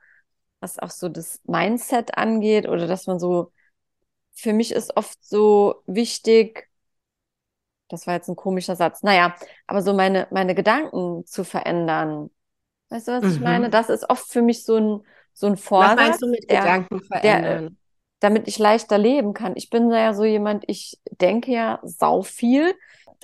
was 0.59 0.79
auch 0.79 0.89
so 0.89 1.09
das 1.09 1.41
Mindset 1.45 2.17
angeht 2.17 2.67
oder 2.67 2.87
dass 2.87 3.07
man 3.07 3.19
so 3.19 3.51
für 4.33 4.53
mich 4.53 4.71
ist 4.71 4.97
oft 4.97 5.23
so 5.23 5.83
wichtig, 5.85 6.69
das 7.89 8.07
war 8.07 8.15
jetzt 8.15 8.27
ein 8.27 8.35
komischer 8.35 8.75
Satz, 8.75 9.03
naja, 9.03 9.35
aber 9.67 9.81
so 9.81 9.93
meine, 9.93 10.27
meine 10.31 10.55
Gedanken 10.55 11.25
zu 11.25 11.43
verändern. 11.43 12.31
Weißt 12.89 13.07
du, 13.07 13.11
was 13.11 13.23
mhm. 13.23 13.31
ich 13.31 13.39
meine? 13.39 13.69
Das 13.69 13.89
ist 13.89 14.09
oft 14.09 14.27
für 14.27 14.41
mich 14.41 14.63
so 14.63 14.77
ein, 14.77 15.01
so 15.33 15.47
ein 15.47 15.57
Vorsatz. 15.57 15.97
Was 15.97 16.05
meinst 16.07 16.21
du 16.21 16.27
mit 16.27 16.49
der, 16.49 16.61
Gedanken 16.61 17.01
verändern? 17.01 17.63
Der, 17.63 17.71
damit 18.19 18.47
ich 18.47 18.57
leichter 18.57 18.97
leben 18.97 19.33
kann. 19.33 19.53
Ich 19.55 19.69
bin 19.69 19.91
ja 19.91 20.13
so 20.13 20.23
jemand, 20.23 20.63
ich 20.67 20.97
denke 21.11 21.51
ja 21.51 21.79
sau 21.83 22.21
viel, 22.21 22.73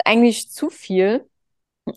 eigentlich 0.03 0.51
zu 0.51 0.69
viel. 0.69 1.27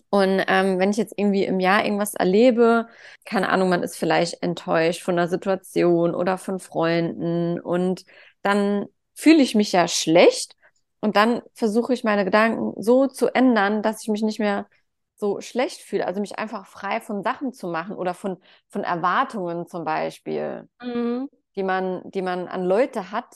Und 0.09 0.43
ähm, 0.47 0.79
wenn 0.79 0.89
ich 0.89 0.97
jetzt 0.97 1.13
irgendwie 1.17 1.45
im 1.45 1.59
Jahr 1.59 1.83
irgendwas 1.83 2.13
erlebe, 2.13 2.87
keine 3.25 3.49
Ahnung, 3.49 3.69
man 3.69 3.83
ist 3.83 3.97
vielleicht 3.97 4.41
enttäuscht 4.43 5.01
von 5.01 5.15
der 5.15 5.27
Situation 5.27 6.15
oder 6.15 6.37
von 6.37 6.59
Freunden 6.59 7.59
und 7.59 8.05
dann 8.41 8.85
fühle 9.13 9.41
ich 9.41 9.55
mich 9.55 9.71
ja 9.71 9.87
schlecht 9.87 10.55
und 10.99 11.15
dann 11.15 11.41
versuche 11.53 11.93
ich 11.93 12.03
meine 12.03 12.25
Gedanken 12.25 12.81
so 12.81 13.07
zu 13.07 13.27
ändern, 13.33 13.81
dass 13.81 14.01
ich 14.03 14.07
mich 14.07 14.21
nicht 14.21 14.39
mehr 14.39 14.67
so 15.15 15.41
schlecht 15.41 15.81
fühle. 15.81 16.05
Also 16.05 16.19
mich 16.21 16.37
einfach 16.37 16.65
frei 16.65 17.01
von 17.01 17.23
Sachen 17.23 17.53
zu 17.53 17.67
machen 17.67 17.95
oder 17.95 18.13
von, 18.13 18.37
von 18.69 18.83
Erwartungen 18.83 19.67
zum 19.67 19.85
Beispiel, 19.85 20.67
mhm. 20.81 21.29
die, 21.55 21.63
man, 21.63 22.01
die 22.11 22.21
man 22.21 22.47
an 22.47 22.63
Leute 22.63 23.11
hat. 23.11 23.35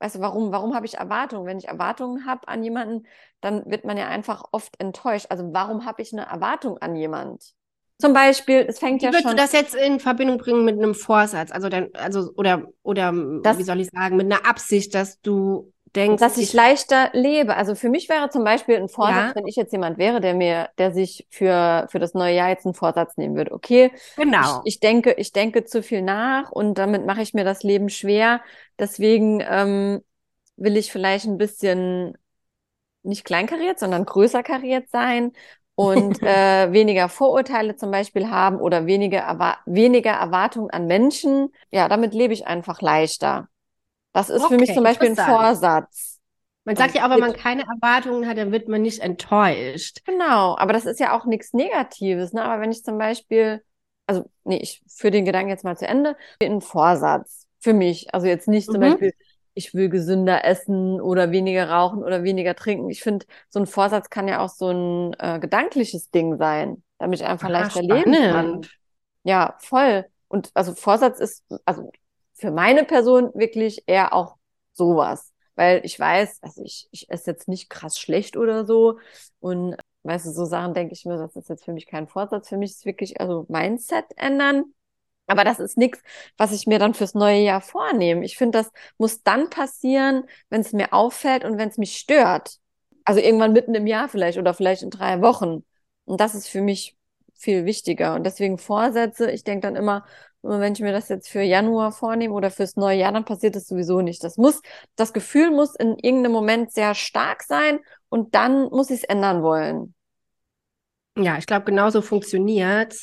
Weißt 0.00 0.16
du, 0.16 0.20
warum, 0.20 0.52
warum 0.52 0.74
habe 0.74 0.86
ich 0.86 0.94
Erwartungen? 0.94 1.46
Wenn 1.46 1.58
ich 1.58 1.68
Erwartungen 1.68 2.26
habe 2.26 2.48
an 2.48 2.62
jemanden, 2.62 3.06
dann 3.40 3.64
wird 3.70 3.84
man 3.84 3.96
ja 3.96 4.08
einfach 4.08 4.44
oft 4.52 4.80
enttäuscht. 4.80 5.26
Also 5.30 5.44
warum 5.52 5.84
habe 5.84 6.02
ich 6.02 6.12
eine 6.12 6.26
Erwartung 6.26 6.78
an 6.78 6.96
jemand? 6.96 7.54
Zum 7.98 8.12
Beispiel, 8.12 8.66
es 8.68 8.78
fängt 8.80 9.02
wie 9.02 9.06
ja 9.06 9.12
schon. 9.12 9.24
Würdest 9.24 9.32
du 9.32 9.42
das 9.42 9.52
jetzt 9.52 9.74
in 9.74 10.00
Verbindung 10.00 10.38
bringen 10.38 10.64
mit 10.64 10.76
einem 10.76 10.94
Vorsatz? 10.94 11.52
Also, 11.52 11.68
dann, 11.68 11.90
also 11.94 12.32
oder, 12.36 12.68
oder 12.82 13.12
das, 13.42 13.58
wie 13.58 13.62
soll 13.62 13.80
ich 13.80 13.90
sagen, 13.90 14.16
mit 14.16 14.26
einer 14.26 14.46
Absicht, 14.46 14.94
dass 14.94 15.20
du 15.20 15.72
denkst. 15.94 16.20
Dass 16.20 16.36
ich, 16.36 16.48
ich 16.48 16.52
leichter 16.52 17.10
lebe. 17.12 17.56
Also 17.56 17.74
für 17.74 17.88
mich 17.88 18.08
wäre 18.08 18.30
zum 18.30 18.44
Beispiel 18.44 18.76
ein 18.76 18.88
Vorsatz, 18.88 19.28
ja. 19.28 19.34
wenn 19.34 19.46
ich 19.46 19.56
jetzt 19.56 19.72
jemand 19.72 19.98
wäre, 19.98 20.20
der 20.20 20.34
mir, 20.34 20.68
der 20.78 20.92
sich 20.92 21.26
für, 21.30 21.86
für 21.90 21.98
das 21.98 22.14
neue 22.14 22.34
Jahr 22.34 22.48
jetzt 22.48 22.64
einen 22.66 22.74
Vorsatz 22.74 23.16
nehmen 23.16 23.36
würde. 23.36 23.52
Okay. 23.52 23.92
Genau. 24.16 24.60
Ich, 24.64 24.74
ich 24.74 24.80
denke, 24.80 25.12
ich 25.12 25.32
denke 25.32 25.64
zu 25.64 25.82
viel 25.82 26.02
nach 26.02 26.50
und 26.50 26.78
damit 26.78 27.06
mache 27.06 27.22
ich 27.22 27.34
mir 27.34 27.44
das 27.44 27.62
Leben 27.62 27.88
schwer. 27.88 28.40
Deswegen 28.78 29.42
ähm, 29.48 30.02
will 30.56 30.76
ich 30.76 30.92
vielleicht 30.92 31.26
ein 31.26 31.38
bisschen 31.38 32.16
nicht 33.02 33.24
kleinkariert, 33.24 33.78
sondern 33.78 34.04
größer 34.04 34.42
kariert 34.42 34.88
sein 34.90 35.32
und 35.74 36.22
äh, 36.22 36.72
weniger 36.72 37.08
Vorurteile 37.08 37.76
zum 37.76 37.90
Beispiel 37.90 38.30
haben 38.30 38.58
oder 38.58 38.86
weniger, 38.86 39.20
erwa 39.20 39.56
weniger 39.66 40.12
Erwartungen 40.12 40.70
an 40.70 40.86
Menschen. 40.86 41.52
Ja, 41.70 41.88
damit 41.88 42.14
lebe 42.14 42.32
ich 42.32 42.46
einfach 42.46 42.80
leichter. 42.80 43.48
Das 44.14 44.30
ist 44.30 44.42
okay, 44.42 44.54
für 44.54 44.60
mich 44.60 44.72
zum 44.72 44.84
Beispiel 44.84 45.10
ein 45.10 45.16
Vorsatz. 45.16 46.20
Man 46.64 46.76
sagt 46.76 46.94
ja 46.94 47.04
auch, 47.04 47.10
wenn 47.10 47.20
man 47.20 47.34
keine 47.34 47.62
Erwartungen 47.62 48.26
hat, 48.26 48.38
dann 48.38 48.50
wird 48.50 48.68
man 48.68 48.80
nicht 48.80 49.00
enttäuscht. 49.00 49.98
Genau, 50.06 50.56
aber 50.56 50.72
das 50.72 50.86
ist 50.86 50.98
ja 50.98 51.14
auch 51.14 51.26
nichts 51.26 51.52
Negatives. 51.52 52.32
Ne? 52.32 52.42
Aber 52.42 52.62
wenn 52.62 52.72
ich 52.72 52.82
zum 52.82 52.96
Beispiel, 52.96 53.62
also 54.06 54.24
nee, 54.44 54.56
ich 54.56 54.82
führe 54.88 55.10
den 55.10 55.26
Gedanken 55.26 55.50
jetzt 55.50 55.64
mal 55.64 55.76
zu 55.76 55.86
Ende, 55.86 56.16
ein 56.40 56.62
Vorsatz 56.62 57.48
für 57.60 57.74
mich. 57.74 58.14
Also 58.14 58.26
jetzt 58.26 58.48
nicht 58.48 58.66
zum 58.66 58.76
mhm. 58.76 58.80
Beispiel, 58.80 59.12
ich 59.52 59.74
will 59.74 59.90
gesünder 59.90 60.44
essen 60.44 61.00
oder 61.00 61.32
weniger 61.32 61.68
rauchen 61.68 62.02
oder 62.02 62.22
weniger 62.22 62.54
trinken. 62.54 62.88
Ich 62.88 63.02
finde, 63.02 63.26
so 63.50 63.60
ein 63.60 63.66
Vorsatz 63.66 64.08
kann 64.08 64.26
ja 64.26 64.40
auch 64.40 64.48
so 64.48 64.70
ein 64.70 65.14
äh, 65.18 65.38
gedankliches 65.40 66.10
Ding 66.10 66.38
sein, 66.38 66.82
damit 66.98 67.20
ich 67.20 67.26
einfach 67.26 67.48
ah, 67.48 67.52
leichter 67.52 67.82
spannend. 67.82 68.06
leben 68.06 68.32
kann. 68.32 68.66
Ja, 69.22 69.56
voll. 69.60 70.06
Und 70.28 70.50
also 70.54 70.74
Vorsatz 70.74 71.20
ist, 71.20 71.44
also 71.66 71.90
für 72.44 72.50
meine 72.50 72.84
Person 72.84 73.30
wirklich 73.34 73.84
eher 73.86 74.12
auch 74.12 74.36
sowas. 74.74 75.32
Weil 75.54 75.80
ich 75.84 75.98
weiß, 75.98 76.40
also 76.42 76.62
ich, 76.62 76.88
ich 76.90 77.08
esse 77.10 77.30
jetzt 77.30 77.48
nicht 77.48 77.70
krass 77.70 77.98
schlecht 77.98 78.36
oder 78.36 78.66
so. 78.66 78.98
Und 79.40 79.76
weißt 80.02 80.26
du, 80.26 80.30
so 80.30 80.44
Sachen 80.44 80.74
denke 80.74 80.92
ich 80.92 81.06
mir, 81.06 81.16
das 81.16 81.36
ist 81.36 81.48
jetzt 81.48 81.64
für 81.64 81.72
mich 81.72 81.86
kein 81.86 82.06
Vorsatz. 82.06 82.50
Für 82.50 82.58
mich 82.58 82.72
ist 82.72 82.84
wirklich 82.84 83.18
also 83.18 83.46
Mindset 83.48 84.04
ändern. 84.16 84.74
Aber 85.26 85.44
das 85.44 85.58
ist 85.58 85.78
nichts, 85.78 86.02
was 86.36 86.52
ich 86.52 86.66
mir 86.66 86.78
dann 86.78 86.92
fürs 86.92 87.14
neue 87.14 87.40
Jahr 87.40 87.62
vornehme. 87.62 88.26
Ich 88.26 88.36
finde, 88.36 88.58
das 88.58 88.70
muss 88.98 89.22
dann 89.22 89.48
passieren, 89.48 90.24
wenn 90.50 90.60
es 90.60 90.74
mir 90.74 90.92
auffällt 90.92 91.46
und 91.46 91.56
wenn 91.56 91.70
es 91.70 91.78
mich 91.78 91.96
stört. 91.96 92.58
Also 93.04 93.20
irgendwann 93.20 93.54
mitten 93.54 93.74
im 93.74 93.86
Jahr 93.86 94.10
vielleicht 94.10 94.36
oder 94.38 94.52
vielleicht 94.52 94.82
in 94.82 94.90
drei 94.90 95.22
Wochen. 95.22 95.64
Und 96.04 96.20
das 96.20 96.34
ist 96.34 96.48
für 96.48 96.60
mich 96.60 96.94
viel 97.34 97.64
wichtiger. 97.64 98.14
Und 98.14 98.24
deswegen 98.24 98.58
Vorsätze, 98.58 99.30
ich 99.30 99.44
denke 99.44 99.66
dann 99.66 99.76
immer, 99.76 100.04
und 100.44 100.60
wenn 100.60 100.72
ich 100.74 100.80
mir 100.80 100.92
das 100.92 101.08
jetzt 101.08 101.28
für 101.28 101.42
Januar 101.42 101.92
vornehme 101.92 102.34
oder 102.34 102.50
fürs 102.50 102.76
neue 102.76 102.98
Jahr, 102.98 103.12
dann 103.12 103.24
passiert 103.24 103.56
das 103.56 103.66
sowieso 103.66 104.00
nicht. 104.00 104.22
Das 104.22 104.36
muss, 104.36 104.60
das 104.96 105.12
Gefühl 105.12 105.50
muss 105.50 105.74
in 105.74 105.96
irgendeinem 105.98 106.32
Moment 106.32 106.72
sehr 106.72 106.94
stark 106.94 107.42
sein 107.42 107.80
und 108.08 108.34
dann 108.34 108.64
muss 108.64 108.90
ich 108.90 108.98
es 108.98 109.04
ändern 109.04 109.42
wollen. 109.42 109.94
Ja, 111.16 111.38
ich 111.38 111.46
glaube, 111.46 111.64
genauso 111.64 112.02
funktioniert 112.02 112.94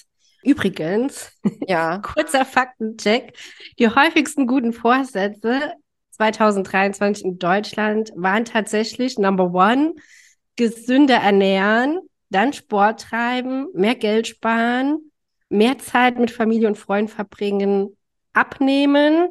Übrigens, 0.43 1.31
ja. 1.67 1.99
kurzer 2.01 2.45
Faktencheck. 2.45 3.37
Die 3.77 3.89
häufigsten 3.89 4.47
guten 4.47 4.73
Vorsätze 4.73 5.73
2023 6.11 7.25
in 7.25 7.39
Deutschland 7.39 8.11
waren 8.15 8.45
tatsächlich 8.45 9.17
Number 9.17 9.53
One, 9.53 9.93
gesünder 10.55 11.17
ernähren, 11.17 11.99
dann 12.29 12.53
Sport 12.53 13.01
treiben, 13.01 13.67
mehr 13.73 13.95
Geld 13.95 14.27
sparen, 14.27 15.10
mehr 15.51 15.77
Zeit 15.77 16.17
mit 16.17 16.31
Familie 16.31 16.67
und 16.67 16.77
Freunden 16.77 17.09
verbringen, 17.09 17.95
abnehmen. 18.33 19.29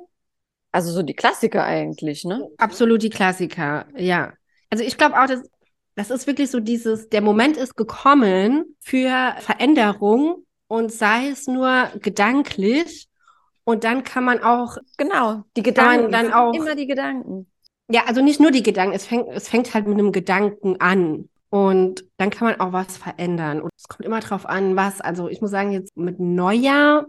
Also 0.72 0.92
so 0.92 1.02
die 1.02 1.14
Klassiker 1.14 1.64
eigentlich, 1.64 2.24
ne? 2.24 2.48
Absolut 2.58 3.02
die 3.02 3.10
Klassiker, 3.10 3.86
ja. 3.96 4.32
Also 4.70 4.84
ich 4.84 4.96
glaube 4.96 5.20
auch, 5.20 5.26
dass 5.26 5.42
das 5.96 6.10
ist 6.10 6.26
wirklich 6.26 6.50
so 6.50 6.60
dieses, 6.60 7.08
der 7.08 7.20
Moment 7.20 7.56
ist 7.56 7.76
gekommen 7.76 8.76
für 8.80 9.34
Veränderung 9.40 10.46
und 10.66 10.92
sei 10.92 11.28
es 11.28 11.46
nur 11.46 11.90
gedanklich. 12.00 13.08
Und 13.64 13.84
dann 13.84 14.04
kann 14.04 14.24
man 14.24 14.42
auch. 14.42 14.78
Genau, 14.96 15.42
die 15.56 15.62
Gedanken. 15.62 16.10
Dann 16.10 16.32
auch, 16.32 16.54
immer 16.54 16.74
die 16.74 16.86
Gedanken. 16.86 17.50
Ja, 17.90 18.04
also 18.06 18.22
nicht 18.22 18.40
nur 18.40 18.50
die 18.50 18.62
Gedanken, 18.62 18.94
es 18.94 19.04
fängt, 19.04 19.28
es 19.32 19.48
fängt 19.48 19.74
halt 19.74 19.86
mit 19.86 19.98
einem 19.98 20.12
Gedanken 20.12 20.80
an. 20.80 21.28
Und 21.50 22.04
dann 22.16 22.30
kann 22.30 22.48
man 22.48 22.60
auch 22.60 22.72
was 22.72 22.96
verändern. 22.96 23.60
Und 23.60 23.70
es 23.76 23.88
kommt 23.88 24.06
immer 24.06 24.20
drauf 24.20 24.46
an, 24.46 24.76
was. 24.76 25.00
Also 25.00 25.28
ich 25.28 25.40
muss 25.40 25.50
sagen, 25.50 25.72
jetzt 25.72 25.96
mit 25.96 26.20
Neujahr, 26.20 27.06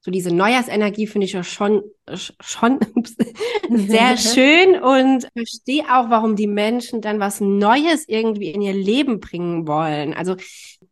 so 0.00 0.10
diese 0.10 0.34
Neujahrsenergie 0.34 1.06
finde 1.06 1.26
ich 1.26 1.32
ja 1.32 1.42
schon, 1.42 1.82
schon 2.14 2.78
sehr 3.70 4.16
schön 4.16 4.80
und 4.80 5.28
verstehe 5.36 5.84
auch, 5.84 6.10
warum 6.10 6.36
die 6.36 6.46
Menschen 6.46 7.00
dann 7.00 7.20
was 7.20 7.40
Neues 7.40 8.04
irgendwie 8.06 8.50
in 8.50 8.62
ihr 8.62 8.74
Leben 8.74 9.20
bringen 9.20 9.66
wollen. 9.66 10.14
Also 10.14 10.36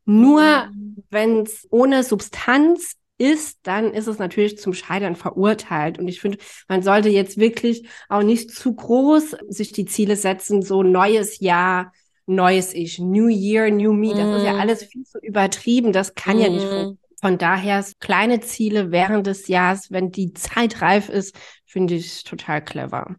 nur 0.04 0.42
mhm. 0.42 1.04
wenn 1.10 1.42
es 1.42 1.68
ohne 1.70 2.02
Substanz 2.02 2.96
ist, 3.18 3.58
dann 3.64 3.92
ist 3.92 4.06
es 4.06 4.18
natürlich 4.18 4.58
zum 4.58 4.72
Scheitern 4.72 5.14
verurteilt. 5.14 5.98
Und 5.98 6.08
ich 6.08 6.20
finde, 6.20 6.38
man 6.68 6.82
sollte 6.82 7.10
jetzt 7.10 7.36
wirklich 7.36 7.86
auch 8.08 8.22
nicht 8.22 8.50
zu 8.50 8.74
groß 8.74 9.36
sich 9.48 9.72
die 9.72 9.84
Ziele 9.84 10.16
setzen, 10.16 10.62
so 10.62 10.82
neues 10.82 11.38
Jahr, 11.38 11.92
neues 12.30 12.72
Ich, 12.74 12.98
New 12.98 13.28
Year, 13.28 13.70
New 13.70 13.92
Me. 13.92 14.14
Das 14.14 14.26
mm. 14.26 14.36
ist 14.36 14.44
ja 14.44 14.52
mhm. 14.54 14.60
alles 14.60 14.84
viel 14.84 15.04
zu 15.04 15.18
übertrieben. 15.18 15.92
Das 15.92 16.14
kann 16.14 16.38
mm. 16.38 16.40
ja 16.40 16.48
nicht 16.48 16.64
mhm. 16.64 16.68
funktionieren. 16.68 16.98
Von 17.20 17.36
daher 17.36 17.84
kleine 17.98 18.40
Ziele 18.40 18.90
während 18.90 19.26
des 19.26 19.46
Jahres, 19.48 19.90
wenn 19.90 20.10
die 20.10 20.32
Zeit 20.32 20.80
reif 20.80 21.10
ist, 21.10 21.36
finde 21.66 21.94
ich 21.94 22.24
total 22.24 22.64
clever. 22.64 23.16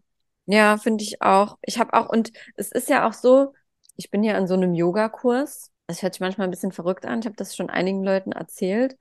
Ja, 0.47 0.78
finde 0.78 1.04
ich 1.04 1.21
auch. 1.21 1.58
Ich 1.62 1.78
habe 1.78 1.93
auch, 1.93 2.10
und 2.10 2.32
es 2.56 2.71
ist 2.71 2.89
ja 2.89 3.08
auch 3.08 3.13
so, 3.13 3.54
ich 3.95 4.10
bin 4.10 4.24
ja 4.24 4.36
an 4.36 4.47
so 4.47 4.56
einem 4.56 4.74
Yogakurs. 4.74 5.69
Das 5.86 6.02
hört 6.02 6.15
sich 6.15 6.21
manchmal 6.21 6.47
ein 6.47 6.52
bisschen 6.52 6.71
verrückt 6.71 7.06
an. 7.06 7.19
Ich 7.19 7.26
habe 7.26 7.36
das 7.36 7.56
schon 7.56 7.69
einigen 7.69 8.04
Leuten 8.04 8.32
erzählt. 8.32 8.97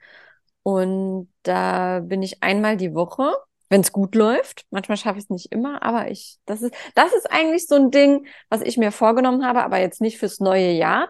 Und 0.62 1.30
da 1.42 2.00
bin 2.00 2.22
ich 2.22 2.42
einmal 2.42 2.76
die 2.76 2.94
Woche 2.94 3.32
wenn 3.70 3.80
es 3.80 3.92
gut 3.92 4.14
läuft. 4.14 4.66
Manchmal 4.70 4.98
schaffe 4.98 5.18
ich 5.18 5.24
es 5.24 5.30
nicht 5.30 5.52
immer, 5.52 5.82
aber 5.82 6.10
ich, 6.10 6.38
das 6.44 6.60
ist, 6.60 6.74
das 6.94 7.14
ist 7.14 7.30
eigentlich 7.30 7.66
so 7.66 7.76
ein 7.76 7.90
Ding, 7.90 8.26
was 8.50 8.60
ich 8.60 8.76
mir 8.76 8.92
vorgenommen 8.92 9.46
habe, 9.46 9.62
aber 9.62 9.78
jetzt 9.78 10.02
nicht 10.02 10.18
fürs 10.18 10.40
neue 10.40 10.72
Jahr, 10.72 11.08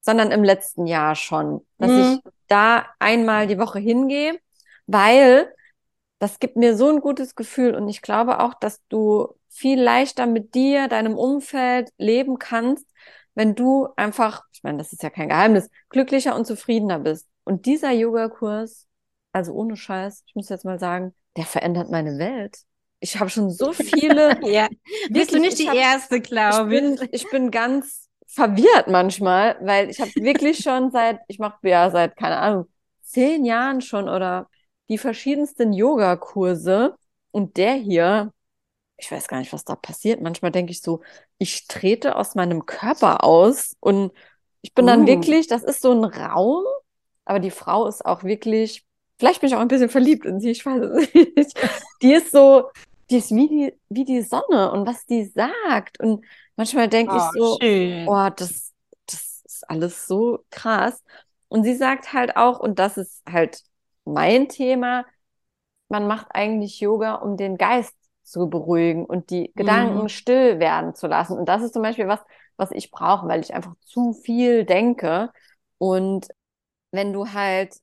sondern 0.00 0.32
im 0.32 0.44
letzten 0.44 0.86
Jahr 0.86 1.14
schon, 1.14 1.64
dass 1.78 1.90
mhm. 1.90 2.20
ich 2.24 2.32
da 2.48 2.86
einmal 2.98 3.46
die 3.46 3.58
Woche 3.58 3.78
hingehe, 3.78 4.38
weil 4.86 5.54
das 6.18 6.38
gibt 6.40 6.56
mir 6.56 6.76
so 6.76 6.88
ein 6.90 7.00
gutes 7.00 7.34
Gefühl 7.34 7.74
und 7.74 7.88
ich 7.88 8.02
glaube 8.02 8.40
auch, 8.40 8.54
dass 8.54 8.80
du 8.88 9.34
viel 9.48 9.80
leichter 9.80 10.26
mit 10.26 10.54
dir, 10.54 10.88
deinem 10.88 11.16
Umfeld 11.16 11.90
leben 11.98 12.38
kannst, 12.38 12.86
wenn 13.34 13.54
du 13.54 13.88
einfach, 13.96 14.42
ich 14.52 14.62
meine, 14.62 14.78
das 14.78 14.92
ist 14.92 15.02
ja 15.02 15.10
kein 15.10 15.28
Geheimnis, 15.28 15.70
glücklicher 15.88 16.34
und 16.34 16.46
zufriedener 16.46 16.98
bist. 16.98 17.28
Und 17.44 17.66
dieser 17.66 17.92
Yogakurs, 17.92 18.86
also 19.32 19.52
ohne 19.52 19.76
Scheiß, 19.76 20.22
ich 20.26 20.34
muss 20.34 20.48
jetzt 20.48 20.64
mal 20.64 20.78
sagen, 20.78 21.14
der 21.36 21.44
verändert 21.44 21.90
meine 21.90 22.18
Welt. 22.18 22.58
Ich 23.00 23.18
habe 23.18 23.30
schon 23.30 23.50
so 23.50 23.72
viele. 23.72 24.38
ja. 24.46 24.68
Bist 25.10 25.32
du 25.32 25.40
nicht 25.40 25.58
die 25.58 25.68
hab, 25.68 25.74
erste, 25.74 26.20
glaube 26.20 26.74
ich. 26.74 26.80
Bin, 26.80 27.08
ich 27.10 27.28
bin 27.30 27.50
ganz 27.50 28.08
verwirrt 28.26 28.88
manchmal, 28.88 29.56
weil 29.60 29.90
ich 29.90 30.00
habe 30.00 30.10
wirklich 30.16 30.58
schon 30.62 30.90
seit, 30.90 31.20
ich 31.28 31.38
mache 31.38 31.68
ja 31.68 31.90
seit, 31.90 32.16
keine 32.16 32.38
Ahnung, 32.38 32.66
zehn 33.02 33.44
Jahren 33.44 33.80
schon 33.80 34.08
oder 34.08 34.48
die 34.88 34.98
verschiedensten 34.98 35.72
Yogakurse 35.72 36.94
und 37.30 37.56
der 37.56 37.74
hier, 37.74 38.32
ich 38.96 39.10
weiß 39.10 39.26
gar 39.26 39.38
nicht, 39.38 39.52
was 39.52 39.64
da 39.64 39.74
passiert. 39.74 40.20
Manchmal 40.20 40.52
denke 40.52 40.72
ich 40.72 40.80
so, 40.80 41.02
ich 41.38 41.66
trete 41.66 42.16
aus 42.16 42.34
meinem 42.34 42.66
Körper 42.66 43.24
aus 43.24 43.74
und 43.80 44.12
ich 44.60 44.74
bin 44.74 44.86
dann 44.86 45.02
Uh. 45.02 45.06
wirklich, 45.06 45.48
das 45.48 45.64
ist 45.64 45.82
so 45.82 45.92
ein 45.92 46.04
Raum, 46.04 46.64
aber 47.24 47.40
die 47.40 47.50
Frau 47.50 47.86
ist 47.86 48.04
auch 48.04 48.22
wirklich, 48.22 48.84
vielleicht 49.22 49.40
bin 49.40 49.48
ich 49.48 49.54
auch 49.56 49.60
ein 49.60 49.68
bisschen 49.68 49.88
verliebt 49.88 50.26
in 50.26 50.40
sie, 50.40 50.50
ich 50.50 50.66
weiß 50.66 50.82
es 50.82 51.14
nicht. 51.36 51.58
Die 52.02 52.12
ist 52.12 52.32
so, 52.32 52.70
die 53.10 53.18
ist 53.18 53.30
wie 53.30 53.48
die, 53.48 53.74
wie 53.88 54.04
die 54.04 54.22
Sonne 54.22 54.72
und 54.72 54.86
was 54.86 55.06
die 55.06 55.24
sagt. 55.26 56.00
Und 56.00 56.24
manchmal 56.56 56.88
denke 56.88 57.16
ich 57.16 57.30
so, 57.30 57.60
schön. 57.60 58.04
oh, 58.04 58.28
das, 58.36 58.72
das 59.06 59.42
ist 59.44 59.70
alles 59.70 60.06
so 60.06 60.40
krass. 60.50 61.02
Und 61.48 61.64
sie 61.64 61.74
sagt 61.76 62.12
halt 62.12 62.36
auch, 62.36 62.58
und 62.60 62.78
das 62.80 62.96
ist 62.96 63.22
halt 63.30 63.62
mein 64.04 64.48
Thema, 64.48 65.06
man 65.88 66.06
macht 66.06 66.28
eigentlich 66.34 66.80
Yoga, 66.80 67.14
um 67.16 67.36
den 67.36 67.56
Geist 67.58 67.94
zu 68.22 68.48
beruhigen 68.48 69.04
und 69.06 69.30
die 69.30 69.52
Gedanken 69.56 70.08
Mhm. 70.08 70.08
still 70.08 70.58
werden 70.58 70.94
zu 70.94 71.06
lassen. 71.06 71.38
Und 71.38 71.46
das 71.48 71.62
ist 71.62 71.74
zum 71.74 71.82
Beispiel 71.82 72.08
was, 72.08 72.20
was 72.56 72.70
ich 72.72 72.90
brauche, 72.90 73.28
weil 73.28 73.40
ich 73.40 73.54
einfach 73.54 73.74
zu 73.82 74.12
viel 74.14 74.64
denke. 74.64 75.30
Und 75.78 76.28
wenn 76.92 77.12
du 77.12 77.32
halt 77.32 77.76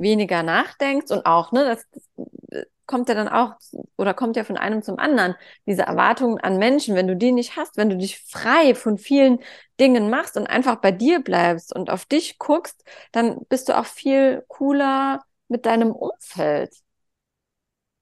weniger 0.00 0.42
nachdenkst 0.42 1.10
und 1.10 1.26
auch, 1.26 1.52
ne, 1.52 1.64
das, 1.64 1.86
das 1.92 2.64
kommt 2.86 3.08
ja 3.08 3.14
dann 3.14 3.28
auch 3.28 3.54
oder 3.96 4.14
kommt 4.14 4.36
ja 4.36 4.42
von 4.44 4.56
einem 4.56 4.82
zum 4.82 4.98
anderen, 4.98 5.36
diese 5.66 5.82
Erwartungen 5.82 6.38
an 6.40 6.58
Menschen, 6.58 6.96
wenn 6.96 7.06
du 7.06 7.16
die 7.16 7.30
nicht 7.32 7.56
hast, 7.56 7.76
wenn 7.76 7.88
du 7.88 7.96
dich 7.96 8.18
frei 8.26 8.74
von 8.74 8.98
vielen 8.98 9.38
Dingen 9.78 10.10
machst 10.10 10.36
und 10.36 10.48
einfach 10.48 10.76
bei 10.76 10.90
dir 10.90 11.20
bleibst 11.22 11.74
und 11.74 11.90
auf 11.90 12.04
dich 12.04 12.38
guckst, 12.38 12.82
dann 13.12 13.38
bist 13.48 13.68
du 13.68 13.78
auch 13.78 13.86
viel 13.86 14.44
cooler 14.48 15.22
mit 15.48 15.66
deinem 15.66 15.92
Umfeld. 15.92 16.74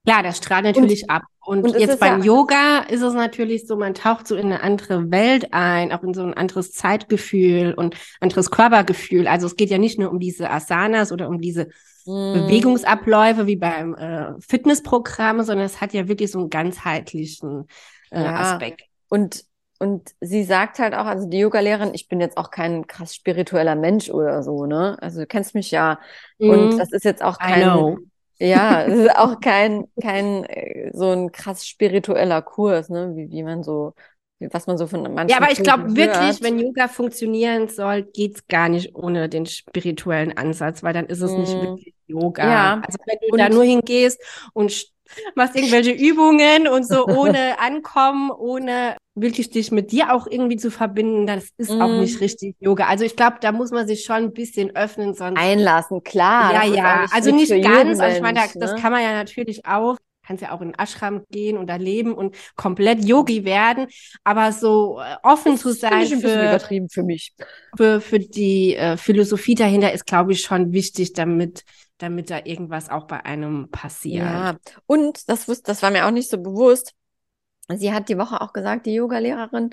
Klar, 0.04 0.22
das 0.22 0.38
strahlt 0.38 0.64
natürlich 0.64 1.10
ab. 1.10 1.22
Und, 1.48 1.64
und 1.64 1.78
jetzt 1.78 1.98
beim 1.98 2.18
ja- 2.20 2.26
Yoga 2.26 2.78
ist 2.88 3.00
es 3.02 3.14
natürlich 3.14 3.66
so, 3.66 3.76
man 3.76 3.94
taucht 3.94 4.26
so 4.28 4.36
in 4.36 4.46
eine 4.46 4.62
andere 4.62 5.10
Welt 5.10 5.48
ein, 5.52 5.92
auch 5.92 6.02
in 6.02 6.12
so 6.12 6.22
ein 6.22 6.34
anderes 6.34 6.72
Zeitgefühl 6.72 7.72
und 7.74 7.96
anderes 8.20 8.50
Körpergefühl. 8.50 9.26
Also 9.26 9.46
es 9.46 9.56
geht 9.56 9.70
ja 9.70 9.78
nicht 9.78 9.98
nur 9.98 10.10
um 10.10 10.18
diese 10.20 10.50
Asanas 10.50 11.10
oder 11.12 11.28
um 11.28 11.40
diese 11.40 11.68
Mm. 12.06 12.32
Bewegungsabläufe 12.32 13.46
wie 13.46 13.56
beim 13.56 13.94
äh, 13.94 14.32
Fitnessprogramm, 14.40 15.42
sondern 15.42 15.66
es 15.66 15.80
hat 15.82 15.92
ja 15.92 16.08
wirklich 16.08 16.30
so 16.30 16.38
einen 16.38 16.48
ganzheitlichen 16.48 17.66
äh, 18.10 18.22
Ja. 18.22 18.34
Aspekt. 18.36 18.82
Und, 19.08 19.44
und 19.78 20.10
sie 20.20 20.44
sagt 20.44 20.78
halt 20.78 20.94
auch, 20.94 21.04
also 21.04 21.26
die 21.28 21.38
Yogalehrerin, 21.38 21.90
ich 21.92 22.08
bin 22.08 22.20
jetzt 22.20 22.38
auch 22.38 22.50
kein 22.50 22.86
krass 22.86 23.14
spiritueller 23.14 23.74
Mensch 23.74 24.08
oder 24.08 24.42
so, 24.42 24.64
ne? 24.64 24.96
Also 25.02 25.20
du 25.20 25.26
kennst 25.26 25.54
mich 25.54 25.70
ja. 25.70 25.98
Und 26.38 26.74
Mhm. 26.74 26.78
das 26.78 26.92
ist 26.92 27.04
jetzt 27.04 27.22
auch 27.22 27.38
kein. 27.38 27.96
Ja, 28.40 28.82
es 28.84 28.94
ist 28.98 29.16
auch 29.16 29.40
kein, 29.40 29.86
kein 30.00 30.44
äh, 30.44 30.90
so 30.94 31.10
ein 31.10 31.32
krass 31.32 31.66
spiritueller 31.66 32.42
Kurs, 32.42 32.88
ne? 32.88 33.12
Wie, 33.16 33.30
wie 33.30 33.42
man 33.42 33.62
so, 33.62 33.94
was 34.38 34.66
man 34.66 34.78
so 34.78 34.86
von 34.86 35.02
manchen 35.02 35.30
Ja, 35.30 35.38
aber 35.38 35.50
ich 35.50 35.62
glaube 35.62 35.96
wirklich, 35.96 36.42
wenn 36.42 36.58
Yoga 36.58 36.88
funktionieren 36.88 37.68
soll, 37.68 38.02
geht's 38.04 38.46
gar 38.46 38.68
nicht 38.68 38.94
ohne 38.94 39.28
den 39.28 39.46
spirituellen 39.46 40.36
Ansatz, 40.36 40.82
weil 40.82 40.92
dann 40.94 41.06
ist 41.06 41.20
es 41.20 41.32
nicht 41.32 41.54
Mm. 41.56 41.60
wirklich 41.62 41.94
Yoga. 42.06 42.44
Ja. 42.48 42.80
Also 42.86 42.98
wenn 43.06 43.18
du 43.20 43.32
Und- 43.32 43.38
da 43.38 43.48
nur 43.48 43.64
hingehst 43.64 44.20
und 44.52 44.86
machst 45.34 45.56
irgendwelche 45.56 45.92
Übungen 45.92 46.68
und 46.68 46.86
so 46.86 47.08
ohne 47.08 47.58
Ankommen, 47.60 48.30
ohne 48.30 48.96
wirklich 49.14 49.50
dich 49.50 49.72
mit 49.72 49.90
dir 49.92 50.12
auch 50.14 50.26
irgendwie 50.28 50.56
zu 50.56 50.70
verbinden, 50.70 51.26
das 51.26 51.48
ist 51.56 51.80
auch 51.80 51.94
Mm. 51.94 51.98
nicht 51.98 52.20
richtig 52.20 52.56
Yoga. 52.60 52.86
Also 52.86 53.04
ich 53.04 53.16
glaube, 53.16 53.38
da 53.40 53.52
muss 53.52 53.70
man 53.70 53.86
sich 53.86 54.04
schon 54.04 54.16
ein 54.16 54.32
bisschen 54.32 54.76
öffnen, 54.76 55.14
sonst 55.14 55.38
einlassen, 55.38 56.02
klar. 56.02 56.52
ja, 56.52 56.62
ist 56.62 56.74
ja, 56.74 56.96
nicht 56.96 57.12
also 57.12 57.30
nicht 57.32 57.60
ganz. 57.60 58.00
Also 58.00 58.16
ich 58.16 58.22
meine, 58.22 58.40
da, 58.40 58.40
Mensch, 58.40 58.56
das 58.58 58.74
ne? 58.74 58.76
kann 58.76 58.92
man 58.92 59.02
ja 59.02 59.12
natürlich 59.12 59.66
auch. 59.66 59.96
Kannst 60.26 60.42
ja 60.42 60.52
auch 60.52 60.60
in 60.60 60.68
den 60.72 60.78
Ashram 60.78 61.24
gehen 61.30 61.56
und 61.56 61.68
da 61.68 61.76
leben 61.76 62.12
und 62.14 62.36
komplett 62.54 63.02
Yogi 63.02 63.44
werden, 63.44 63.86
aber 64.24 64.52
so 64.52 65.00
äh, 65.00 65.16
offen 65.22 65.56
zu 65.56 65.72
Das 65.80 65.84
finde 65.86 66.04
sein 66.04 66.06
ich 66.06 66.12
ein 66.12 66.20
bisschen 66.22 66.42
für, 66.42 66.44
übertrieben 66.44 66.88
für 66.90 67.02
mich. 67.02 67.34
für, 67.76 68.00
für 68.00 68.18
die 68.18 68.74
äh, 68.76 68.96
Philosophie 68.96 69.54
dahinter 69.54 69.92
ist, 69.92 70.06
glaube 70.06 70.32
ich, 70.32 70.42
schon 70.42 70.72
wichtig, 70.72 71.12
damit, 71.12 71.62
damit 71.98 72.30
da 72.30 72.40
irgendwas 72.44 72.90
auch 72.90 73.06
bei 73.06 73.24
einem 73.24 73.70
passiert. 73.70 74.24
Ja, 74.24 74.56
und 74.86 75.28
das 75.28 75.48
wusste, 75.48 75.64
das 75.64 75.82
war 75.82 75.90
mir 75.90 76.06
auch 76.06 76.10
nicht 76.10 76.30
so 76.30 76.38
bewusst. 76.38 76.94
Sie 77.76 77.92
hat 77.92 78.08
die 78.08 78.16
Woche 78.16 78.40
auch 78.40 78.54
gesagt, 78.54 78.86
die 78.86 78.94
Yoga-Lehrerin, 78.94 79.70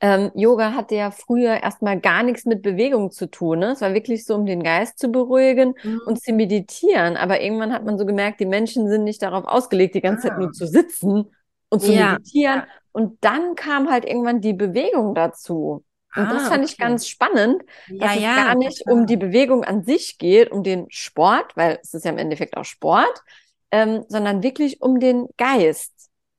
ähm, 0.00 0.30
Yoga 0.34 0.74
hatte 0.74 0.96
ja 0.96 1.10
früher 1.10 1.62
erstmal 1.62 1.98
gar 1.98 2.22
nichts 2.22 2.44
mit 2.44 2.60
Bewegung 2.60 3.10
zu 3.10 3.30
tun. 3.30 3.60
Ne? 3.60 3.70
Es 3.72 3.80
war 3.80 3.94
wirklich 3.94 4.26
so, 4.26 4.34
um 4.34 4.44
den 4.44 4.62
Geist 4.62 4.98
zu 4.98 5.08
beruhigen 5.08 5.74
Mhm. 5.82 6.00
und 6.04 6.22
zu 6.22 6.32
meditieren. 6.34 7.16
Aber 7.16 7.40
irgendwann 7.40 7.72
hat 7.72 7.86
man 7.86 7.96
so 7.96 8.04
gemerkt, 8.04 8.40
die 8.40 8.46
Menschen 8.46 8.86
sind 8.90 9.04
nicht 9.04 9.22
darauf 9.22 9.46
ausgelegt, 9.46 9.94
die 9.94 10.02
ganze 10.02 10.28
Zeit 10.28 10.36
Ah. 10.36 10.40
nur 10.40 10.52
zu 10.52 10.66
sitzen 10.66 11.24
und 11.70 11.80
zu 11.80 11.90
Ja, 11.90 12.12
meditieren. 12.12 12.64
Und 12.92 13.16
dann 13.24 13.54
kam 13.54 13.88
halt 13.90 14.04
irgendwann 14.04 14.42
die 14.42 14.52
Bewegung 14.52 15.14
dazu. 15.14 15.84
Und 16.18 16.32
das 16.32 16.42
Ah, 16.44 16.48
fand 16.48 16.64
ich 16.64 16.72
okay. 16.74 16.82
ganz 16.82 17.06
spannend, 17.08 17.62
ja, 17.86 17.96
dass 18.00 18.16
es 18.16 18.22
ja, 18.22 18.34
gar 18.34 18.54
nicht 18.54 18.86
total. 18.86 18.94
um 18.94 19.06
die 19.06 19.16
Bewegung 19.16 19.64
an 19.64 19.84
sich 19.84 20.18
geht, 20.18 20.50
um 20.50 20.62
den 20.62 20.86
Sport, 20.90 21.56
weil 21.56 21.78
es 21.82 21.94
ist 21.94 22.04
ja 22.04 22.10
im 22.10 22.18
Endeffekt 22.18 22.56
auch 22.56 22.64
Sport, 22.64 23.22
ähm, 23.70 24.04
sondern 24.08 24.42
wirklich 24.42 24.82
um 24.82 25.00
den 25.00 25.28
Geist. 25.36 25.92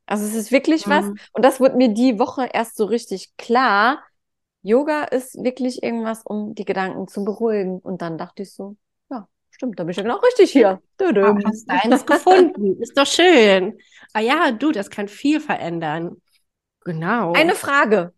Also 0.06 0.26
es 0.26 0.34
ist 0.36 0.52
wirklich 0.52 0.88
was, 0.89 1.06
Mhm. 1.06 1.20
und 1.34 1.46
das 1.46 1.60
wurde 1.60 1.78
mir 1.78 1.89
die 1.89 2.20
Woche 2.20 2.50
erst 2.52 2.76
so 2.78 2.86
richtig 2.86 3.36
klar. 3.38 4.04
Yoga 4.62 5.04
ist 5.06 5.42
wirklich 5.44 5.84
irgendwas, 5.84 6.22
um 6.26 6.54
die 6.56 6.65
Gedanken 6.65 7.08
zu 7.08 7.24
beruhigen. 7.24 7.80
Und 7.80 8.02
dann 8.02 8.18
dachte 8.18 8.44
ich 8.44 8.54
so, 8.54 8.76
ja, 9.10 9.28
stimmt, 9.52 9.80
da 9.80 9.84
bin 9.84 9.92
ich 9.92 9.98
ja 9.98 10.04
genau 10.04 10.18
richtig 10.18 10.52
hier. 10.52 10.82
Ah, 11.22 11.34
Dödüm. 11.34 11.44
hast 11.46 11.65
deins 11.70 12.06
gefunden. 12.06 12.82
Ist 12.82 12.98
doch 12.98 13.06
schön. 13.06 13.78
Ah 14.13 14.20
ja, 14.22 14.52
du, 14.52 14.72
das 14.72 14.89
kann 14.89 15.08
viel 15.08 15.39
verändern. 15.39 16.22
Genau. 16.86 17.34
Eine 17.34 17.56
Frage. 17.56 18.13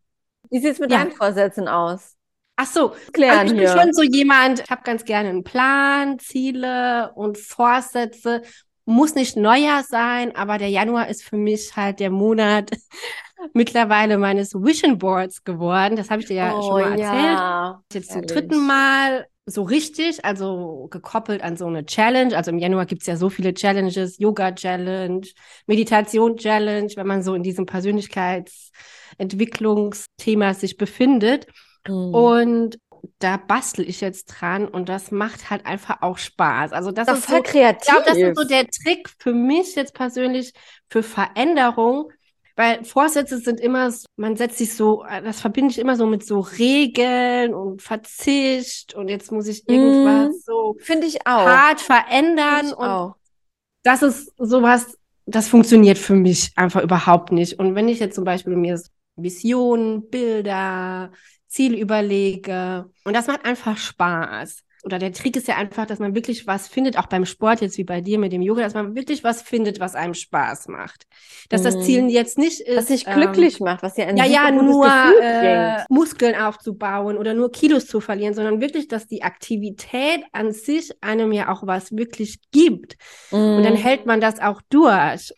Wie 0.49 0.59
sieht's 0.59 0.79
mit 0.79 0.91
Ja. 0.91 0.97
deinen 0.97 1.11
Vorsätzen 1.11 1.67
aus? 1.67 2.15
Ach 2.55 2.65
so, 2.67 2.93
Klären 3.13 3.39
Also 3.39 3.53
ich 3.53 3.55
bin 3.55 3.67
hier. 3.67 3.71
schon 3.83 3.93
so 3.93 4.03
jemand, 4.03 4.59
ich 4.61 4.69
habe 4.69 4.83
ganz 4.83 5.05
gerne 5.05 5.29
einen 5.29 5.43
Plan, 5.43 6.19
Ziele 6.19 7.11
und 7.15 7.37
Vorsätze. 7.37 8.41
Muss 8.85 9.15
nicht 9.15 9.37
Neujahr 9.37 9.83
sein, 9.83 10.35
aber 10.35 10.57
der 10.57 10.69
Januar 10.69 11.07
ist 11.07 11.23
für 11.23 11.37
mich 11.37 11.75
halt 11.75 11.99
der 11.99 12.09
Monat 12.09 12.71
mittlerweile 13.53 14.17
meines 14.17 14.53
Vision 14.53 14.97
Boards 14.97 15.43
geworden. 15.43 15.95
Das 15.95 16.09
habe 16.09 16.21
ich 16.21 16.27
dir 16.27 16.35
ja 16.35 16.55
Oh, 16.55 16.61
schon 16.61 16.79
mal 16.79 16.91
erzählt. 16.91 17.41
ja. 17.41 17.83
Jetzt 17.93 18.11
zum 18.11 18.25
dritten 18.25 18.65
Mal 18.65 19.27
so 19.51 19.63
richtig, 19.63 20.23
also 20.25 20.87
gekoppelt 20.89 21.41
an 21.41 21.55
so 21.57 21.67
eine 21.67 21.85
Challenge. 21.85 22.35
Also 22.35 22.51
im 22.51 22.59
Januar 22.59 22.85
gibt's 22.85 23.07
ja 23.07 23.17
so 23.17 23.29
viele 23.29 23.53
Challenges, 23.53 24.17
Yoga-Challenge, 24.19 25.27
Meditation-Challenge, 25.67 26.91
wenn 26.95 27.07
man 27.07 27.23
so 27.23 27.35
in 27.35 27.43
diesem 27.43 27.65
Persönlichkeitsentwicklungsthema 27.65 30.53
sich 30.53 30.77
befindet. 30.77 31.47
Hm. 31.87 32.13
Und 32.13 32.77
da 33.19 33.37
bastel 33.37 33.87
ich 33.89 34.01
jetzt 34.01 34.25
dran 34.25 34.67
und 34.67 34.89
das 34.89 35.11
macht 35.11 35.49
halt 35.49 35.65
einfach 35.65 36.01
auch 36.01 36.17
Spaß. 36.17 36.71
Also 36.71 36.91
das 36.91 37.07
Doch 37.07 37.15
ist 37.15 37.25
voll 37.25 37.37
so, 37.37 37.43
ich 37.43 37.49
kreativ. 37.49 37.87
glaube, 37.87 38.03
das 38.05 38.17
ist 38.17 38.37
so 38.37 38.43
der 38.43 38.67
Trick 38.67 39.09
für 39.19 39.33
mich 39.33 39.75
jetzt 39.75 39.93
persönlich 39.93 40.53
für 40.89 41.03
Veränderung, 41.03 42.11
weil 42.61 42.83
Vorsätze 42.85 43.39
sind 43.39 43.59
immer, 43.59 43.91
man 44.17 44.35
setzt 44.35 44.59
sich 44.59 44.75
so, 44.75 45.03
äh, 45.03 45.21
das 45.23 45.41
verbinde 45.41 45.71
ich 45.71 45.79
immer 45.79 45.95
so 45.95 46.05
mit 46.05 46.23
so 46.23 46.39
Regeln 46.41 47.55
und 47.55 47.81
Verzicht 47.81 48.93
und 48.93 49.07
jetzt 49.09 49.31
muss 49.31 49.47
ich 49.47 49.67
irgendwas 49.67 50.29
Mhm. 50.29 50.39
so 50.45 50.75
Finde 50.79 51.07
ich 51.07 51.25
auch. 51.25 51.45
hart 51.45 51.81
verändern 51.81 52.67
ich 52.67 52.77
und 52.77 52.85
auch. 52.85 53.15
das 53.83 54.03
ist 54.03 54.31
sowas, 54.37 54.97
das 55.25 55.47
funktioniert 55.47 55.97
für 55.97 56.13
mich 56.13 56.51
einfach 56.55 56.83
überhaupt 56.83 57.31
nicht. 57.31 57.57
Und 57.59 57.73
wenn 57.75 57.89
ich 57.89 57.99
jetzt 57.99 58.15
zum 58.15 58.25
Beispiel 58.25 58.55
mir 58.55 58.79
Visionen, 59.15 60.07
Bilder, 60.09 61.11
Ziel 61.47 61.73
überlege 61.75 62.89
und 63.03 63.13
das 63.15 63.27
macht 63.27 63.43
einfach 63.43 63.77
Spaß. 63.77 64.63
Oder 64.83 64.97
der 64.99 65.13
Trick 65.13 65.35
ist 65.35 65.47
ja 65.47 65.57
einfach, 65.57 65.85
dass 65.85 65.99
man 65.99 66.15
wirklich 66.15 66.47
was 66.47 66.67
findet, 66.67 66.97
auch 66.97 67.05
beim 67.07 67.25
Sport, 67.25 67.61
jetzt 67.61 67.77
wie 67.77 67.83
bei 67.83 68.01
dir 68.01 68.17
mit 68.17 68.31
dem 68.33 68.41
Yoga, 68.41 68.61
dass 68.63 68.73
man 68.73 68.95
wirklich 68.95 69.23
was 69.23 69.41
findet, 69.43 69.79
was 69.79 69.95
einem 69.95 70.13
Spaß 70.15 70.67
macht. 70.69 71.05
Dass 71.49 71.61
das 71.61 71.75
Mhm. 71.75 71.81
Ziel 71.85 72.09
jetzt 72.09 72.37
nicht 72.37 72.61
ist. 72.61 72.77
Was 72.77 72.85
dich 72.87 73.05
ähm, 73.05 73.13
glücklich 73.13 73.59
macht, 73.59 73.83
was 73.83 73.93
dir 73.93 74.07
ein 74.07 74.17
ja, 74.17 74.25
ja, 74.25 74.51
nur 74.51 74.87
äh. 75.21 75.83
Muskeln 75.89 76.35
aufzubauen 76.35 77.17
oder 77.17 77.33
nur 77.33 77.51
Kilos 77.51 77.85
zu 77.85 78.01
verlieren, 78.01 78.33
sondern 78.33 78.59
wirklich, 78.61 78.87
dass 78.87 79.07
die 79.07 79.23
Aktivität 79.23 80.23
an 80.31 80.51
sich 80.51 80.91
einem 81.01 81.31
ja 81.31 81.51
auch 81.51 81.65
was 81.67 81.91
wirklich 81.91 82.39
gibt. 82.51 82.95
Und 83.53 83.63
dann 83.63 83.75
Mhm. 83.75 83.75
hält 83.75 84.05
man 84.05 84.21
das 84.21 84.39
auch 84.39 84.61
durch, 84.69 85.31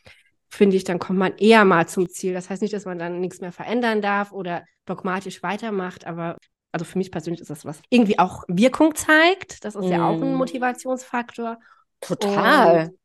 finde 0.49 0.75
ich, 0.77 0.83
dann 0.83 0.99
kommt 0.99 1.19
man 1.19 1.35
eher 1.37 1.65
mal 1.65 1.87
zum 1.87 2.09
Ziel. 2.09 2.33
Das 2.33 2.49
heißt 2.49 2.61
nicht, 2.61 2.73
dass 2.73 2.85
man 2.85 2.99
dann 2.99 3.19
nichts 3.19 3.41
mehr 3.41 3.51
verändern 3.51 4.01
darf 4.01 4.31
oder 4.31 4.63
dogmatisch 4.85 5.41
weitermacht, 5.43 6.05
aber 6.05 6.37
also 6.73 6.85
für 6.85 6.97
mich 6.97 7.11
persönlich 7.11 7.39
ist 7.41 7.49
das 7.49 7.65
was 7.65 7.81
irgendwie 7.89 8.19
auch 8.19 8.43
Wirkung 8.49 8.95
zeigt. 8.95 9.63
Das 9.63 9.75
ist 9.75 9.85
ja 9.85 10.07
auch 10.09 10.21
ein 10.21 10.33
Mm. 10.33 10.37
Motivationsfaktor. 10.37 11.59
Total. 12.01 12.87
Und 12.87 12.99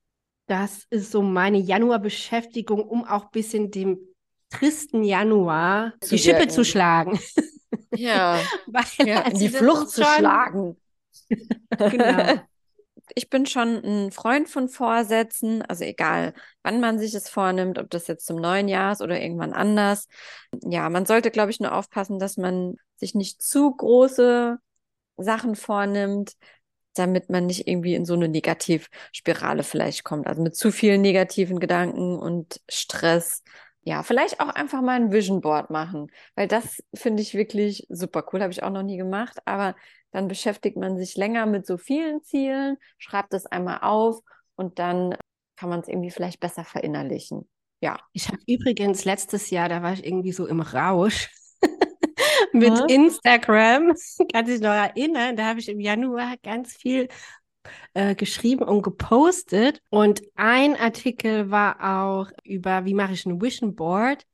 das 0.46 0.86
ist 0.90 1.12
so 1.12 1.22
meine 1.22 1.58
Januarbeschäftigung, 1.58 2.82
um 2.82 3.04
auch 3.04 3.24
ein 3.24 3.30
bisschen 3.32 3.70
dem 3.70 3.98
tristen 4.50 5.04
Januar 5.04 5.92
Zu 6.00 6.16
die 6.16 6.18
Schippe 6.22 6.48
zu 6.48 6.64
schlagen. 6.64 7.18
Ja, 7.94 8.40
Weil 8.66 8.84
ja, 9.06 9.22
also 9.22 9.38
die 9.38 9.48
Flucht 9.50 9.90
zu 9.90 10.02
schlagen. 10.04 10.76
Genau. 11.76 12.34
Ich 13.14 13.30
bin 13.30 13.46
schon 13.46 13.82
ein 13.84 14.12
Freund 14.12 14.50
von 14.50 14.68
Vorsätzen, 14.68 15.62
also 15.62 15.82
egal, 15.84 16.34
wann 16.62 16.78
man 16.80 16.98
sich 16.98 17.14
es 17.14 17.28
vornimmt, 17.28 17.78
ob 17.78 17.88
das 17.90 18.06
jetzt 18.06 18.26
zum 18.26 18.36
neuen 18.36 18.68
Jahr 18.68 18.92
ist 18.92 19.00
oder 19.00 19.20
irgendwann 19.20 19.54
anders. 19.54 20.08
Ja, 20.62 20.90
man 20.90 21.06
sollte, 21.06 21.30
glaube 21.30 21.50
ich, 21.50 21.58
nur 21.58 21.72
aufpassen, 21.74 22.18
dass 22.18 22.36
man 22.36 22.76
sich 22.98 23.14
nicht 23.14 23.42
zu 23.42 23.74
große 23.74 24.58
Sachen 25.16 25.56
vornimmt, 25.56 26.34
damit 26.94 27.30
man 27.30 27.46
nicht 27.46 27.68
irgendwie 27.68 27.94
in 27.94 28.04
so 28.04 28.14
eine 28.14 28.28
Negativspirale 28.28 29.62
vielleicht 29.62 30.04
kommt. 30.04 30.26
Also 30.26 30.42
mit 30.42 30.56
zu 30.56 30.72
vielen 30.72 31.02
negativen 31.02 31.60
Gedanken 31.60 32.18
und 32.18 32.60
Stress. 32.68 33.42
Ja, 33.82 34.02
vielleicht 34.02 34.40
auch 34.40 34.48
einfach 34.48 34.82
mal 34.82 34.96
ein 34.96 35.12
Vision 35.12 35.40
Board 35.40 35.70
machen, 35.70 36.08
weil 36.34 36.48
das 36.48 36.82
finde 36.94 37.22
ich 37.22 37.34
wirklich 37.34 37.86
super 37.88 38.24
cool. 38.32 38.42
Habe 38.42 38.52
ich 38.52 38.62
auch 38.62 38.70
noch 38.70 38.82
nie 38.82 38.96
gemacht, 38.96 39.38
aber 39.44 39.76
dann 40.10 40.28
beschäftigt 40.28 40.76
man 40.76 40.98
sich 40.98 41.16
länger 41.16 41.46
mit 41.46 41.66
so 41.66 41.78
vielen 41.78 42.22
Zielen, 42.22 42.76
schreibt 42.98 43.32
es 43.34 43.46
einmal 43.46 43.78
auf 43.82 44.20
und 44.56 44.78
dann 44.78 45.14
kann 45.56 45.68
man 45.68 45.80
es 45.80 45.88
irgendwie 45.88 46.10
vielleicht 46.10 46.40
besser 46.40 46.64
verinnerlichen. 46.64 47.48
Ja. 47.80 47.98
Ich 48.12 48.28
habe 48.28 48.38
übrigens 48.46 49.04
letztes 49.04 49.50
Jahr, 49.50 49.68
da 49.68 49.82
war 49.82 49.92
ich 49.92 50.04
irgendwie 50.04 50.32
so 50.32 50.46
im 50.46 50.60
Rausch 50.60 51.30
mit 52.52 52.76
ja. 52.76 52.84
Instagram. 52.86 53.94
Kann 54.32 54.46
sich 54.46 54.60
noch 54.60 54.70
erinnern, 54.70 55.36
da 55.36 55.46
habe 55.46 55.60
ich 55.60 55.68
im 55.68 55.80
Januar 55.80 56.34
ganz 56.42 56.74
viel 56.74 57.08
äh, 57.94 58.14
geschrieben 58.14 58.64
und 58.64 58.82
gepostet. 58.82 59.80
Und 59.90 60.22
ein 60.34 60.76
Artikel 60.76 61.50
war 61.50 62.02
auch 62.02 62.30
über, 62.44 62.84
wie 62.84 62.94
mache 62.94 63.12
ich 63.12 63.26
ein 63.26 63.40
Vision 63.40 63.74
Board. 63.74 64.24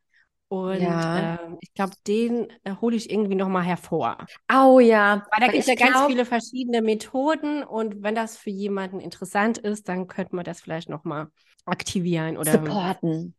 Und 0.48 0.83
ja. 0.83 1.35
äh, 1.35 1.38
ich 1.61 1.72
glaube, 1.74 1.94
den 2.07 2.48
äh, 2.62 2.74
hole 2.81 2.94
ich 2.94 3.11
irgendwie 3.11 3.35
nochmal 3.35 3.64
hervor. 3.64 4.18
Oh 4.53 4.79
ja. 4.79 5.27
Weil 5.33 5.46
da 5.46 5.53
gibt 5.53 5.61
es 5.61 5.66
ja 5.66 5.74
glaub... 5.74 5.92
ganz 5.92 6.07
viele 6.07 6.24
verschiedene 6.24 6.83
Methoden 6.83 7.64
und 7.64 8.03
wenn 8.03 8.14
das 8.14 8.37
für 8.37 8.50
jemanden 8.50 9.00
interessant 9.00 9.59
ist, 9.59 9.88
dann 9.88 10.07
könnte 10.07 10.37
man 10.37 10.44
das 10.44 10.61
vielleicht 10.61 10.88
nochmal 10.88 11.29
aktivieren 11.64 12.37
oder 12.37 12.53
supporten. 12.53 13.35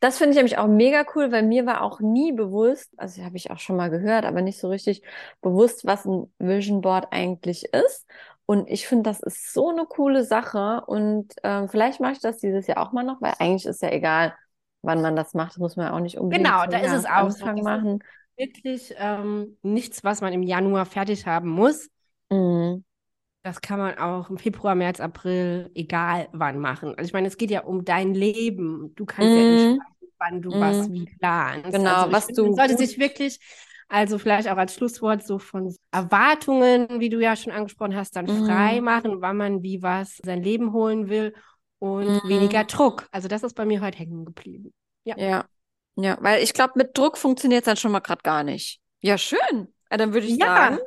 Das 0.00 0.18
finde 0.18 0.32
ich 0.32 0.36
nämlich 0.36 0.58
auch 0.58 0.66
mega 0.66 1.04
cool, 1.14 1.32
weil 1.32 1.42
mir 1.42 1.64
war 1.66 1.82
auch 1.82 2.00
nie 2.00 2.32
bewusst, 2.32 2.92
also 2.98 3.22
habe 3.22 3.36
ich 3.36 3.50
auch 3.50 3.58
schon 3.58 3.76
mal 3.76 3.90
gehört, 3.90 4.24
aber 4.24 4.42
nicht 4.42 4.58
so 4.58 4.68
richtig 4.68 5.02
bewusst, 5.40 5.86
was 5.86 6.04
ein 6.04 6.32
Vision 6.38 6.82
Board 6.82 7.08
eigentlich 7.12 7.64
ist. 7.72 8.06
Und 8.46 8.70
ich 8.70 8.86
finde, 8.86 9.10
das 9.10 9.20
ist 9.20 9.52
so 9.52 9.70
eine 9.70 9.86
coole 9.86 10.24
Sache. 10.24 10.82
Und 10.86 11.34
ähm, 11.42 11.68
vielleicht 11.68 12.00
mache 12.00 12.12
ich 12.12 12.20
das 12.20 12.38
dieses 12.38 12.66
Jahr 12.66 12.78
auch 12.78 12.92
mal 12.92 13.02
noch, 13.02 13.20
weil 13.20 13.34
eigentlich 13.38 13.66
ist 13.66 13.82
ja 13.82 13.90
egal, 13.90 14.34
wann 14.82 15.02
man 15.02 15.16
das 15.16 15.34
macht. 15.34 15.52
Das 15.52 15.58
muss 15.58 15.76
man 15.76 15.86
ja 15.86 15.92
auch 15.94 16.00
nicht 16.00 16.16
unbedingt 16.16 16.46
genau, 16.46 16.64
da 16.66 16.78
ist 16.78 16.92
es 16.92 17.04
auch 17.04 17.10
Anfang 17.10 17.56
so. 17.58 17.64
machen. 17.64 18.04
Wirklich 18.36 18.94
ähm, 18.98 19.58
nichts, 19.62 20.04
was 20.04 20.20
man 20.20 20.32
im 20.32 20.42
Januar 20.42 20.86
fertig 20.86 21.26
haben 21.26 21.48
muss. 21.48 21.88
Mhm. 22.30 22.84
Das 23.46 23.60
kann 23.60 23.78
man 23.78 23.96
auch 23.96 24.28
im 24.28 24.38
Februar, 24.38 24.74
März, 24.74 24.98
April, 24.98 25.70
egal 25.72 26.28
wann 26.32 26.58
machen. 26.58 26.96
Also 26.96 27.06
ich 27.06 27.12
meine, 27.12 27.28
es 27.28 27.36
geht 27.36 27.52
ja 27.52 27.60
um 27.60 27.84
dein 27.84 28.12
Leben. 28.12 28.92
Du 28.96 29.06
kannst 29.06 29.30
mm. 29.30 29.36
ja 29.36 29.40
mhm. 29.40 29.68
entscheiden, 29.68 29.80
wann 30.18 30.42
du 30.42 30.50
mm. 30.50 30.60
was 30.60 30.92
wie 30.92 31.04
planst. 31.04 31.70
Genau, 31.70 31.94
also 31.94 32.12
was 32.12 32.24
finde, 32.24 32.42
du. 32.42 32.46
Man 32.48 32.56
sollte 32.56 32.76
sich 32.76 32.98
wirklich, 32.98 33.38
also 33.86 34.18
vielleicht 34.18 34.48
auch 34.48 34.56
als 34.56 34.74
Schlusswort 34.74 35.24
so 35.24 35.38
von 35.38 35.72
Erwartungen, 35.92 36.98
wie 36.98 37.08
du 37.08 37.20
ja 37.20 37.36
schon 37.36 37.52
angesprochen 37.52 37.94
hast, 37.94 38.16
dann 38.16 38.24
mm. 38.24 38.46
frei 38.46 38.80
machen, 38.80 39.20
wann 39.20 39.36
man 39.36 39.62
wie 39.62 39.80
was 39.80 40.16
sein 40.24 40.42
Leben 40.42 40.72
holen 40.72 41.08
will 41.08 41.32
und 41.78 42.24
mhm. 42.24 42.28
weniger 42.28 42.64
Druck. 42.64 43.06
Also 43.12 43.28
das 43.28 43.44
ist 43.44 43.54
bei 43.54 43.64
mir 43.64 43.80
heute 43.80 43.98
hängen 43.98 44.24
geblieben. 44.24 44.72
Ja. 45.04 45.16
Ja, 45.16 45.44
ja 45.94 46.18
weil 46.20 46.42
ich 46.42 46.52
glaube, 46.52 46.72
mit 46.74 46.98
Druck 46.98 47.16
funktioniert 47.16 47.60
es 47.60 47.66
dann 47.66 47.76
schon 47.76 47.92
mal 47.92 48.00
gerade 48.00 48.22
gar 48.22 48.42
nicht. 48.42 48.80
Ja, 49.02 49.16
schön. 49.16 49.68
Ja, 49.88 49.98
dann 49.98 50.12
würde 50.14 50.26
ich 50.26 50.36
ja. 50.36 50.46
sagen, 50.46 50.78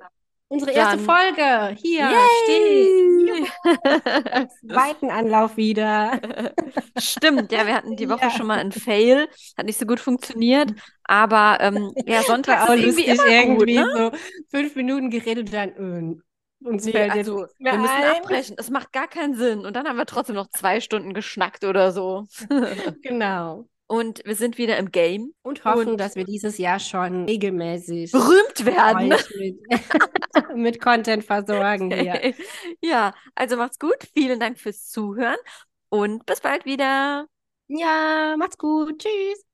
Unsere 0.51 0.71
erste 0.71 0.97
Dann. 0.97 1.05
Folge. 1.05 1.77
Hier 1.79 2.09
Yay! 2.09 2.33
steht. 2.43 3.49
Zweiten 4.67 5.11
Anlauf 5.11 5.57
wieder. 5.57 6.19
Stimmt, 6.97 7.51
ja, 7.51 7.67
wir 7.67 7.75
hatten 7.75 7.95
die 7.95 8.09
Woche 8.09 8.23
ja. 8.23 8.31
schon 8.31 8.47
mal 8.47 8.57
einen 8.57 8.71
Fail. 8.71 9.27
Hat 9.57 9.67
nicht 9.67 9.79
so 9.79 9.85
gut 9.85 9.99
funktioniert. 9.99 10.71
Aber 11.03 11.59
ähm, 11.61 11.93
ja, 12.05 12.23
Sonntag 12.23 12.67
lustig 12.67 13.07
irgendwie, 13.07 13.31
irgendwie 13.31 13.75
gut, 13.75 13.93
ne? 13.93 14.11
so 14.11 14.57
fünf 14.57 14.75
Minuten 14.75 15.11
geredet 15.11 15.47
und 15.47 15.53
dann. 15.53 16.15
Äh, 16.15 16.67
uns 16.67 16.83
nee, 16.83 16.91
fällt 16.91 17.11
also, 17.11 17.41
jetzt 17.41 17.55
wir 17.59 17.73
müssen 17.77 17.93
ein. 17.93 18.17
abbrechen. 18.17 18.55
Es 18.57 18.69
macht 18.71 18.91
gar 18.91 19.07
keinen 19.07 19.35
Sinn. 19.35 19.65
Und 19.65 19.75
dann 19.75 19.87
haben 19.87 19.97
wir 19.97 20.05
trotzdem 20.07 20.35
noch 20.35 20.49
zwei 20.49 20.81
Stunden 20.81 21.13
geschnackt 21.13 21.63
oder 21.63 21.91
so. 21.91 22.25
genau. 23.01 23.65
Und 23.91 24.21
wir 24.23 24.35
sind 24.35 24.59
wieder 24.59 24.77
im 24.77 24.91
Game. 24.91 25.33
Und 25.41 25.65
hoffen, 25.65 25.89
und 25.89 25.97
dass 25.97 26.15
wir 26.15 26.23
dieses 26.23 26.59
Jahr 26.59 26.79
schon 26.79 27.25
regelmäßig 27.25 28.11
berühmt 28.11 28.63
werden. 28.63 29.09
Mit, 29.09 29.57
mit, 30.55 30.81
Content 30.81 31.25
versorgen 31.25 31.91
hier. 31.99 32.35
Ja, 32.83 33.15
also 33.33 33.57
macht's 33.57 33.79
gut. 33.79 33.97
Vielen 34.13 34.39
Dank 34.39 34.59
fürs 34.59 34.87
Zuhören 34.89 35.37
und 35.89 36.23
bis 36.27 36.39
bald 36.39 36.65
wieder. 36.65 37.27
Ja, 37.67 38.35
macht's 38.37 38.59
gut. 38.59 38.99
Tschüss. 38.99 39.48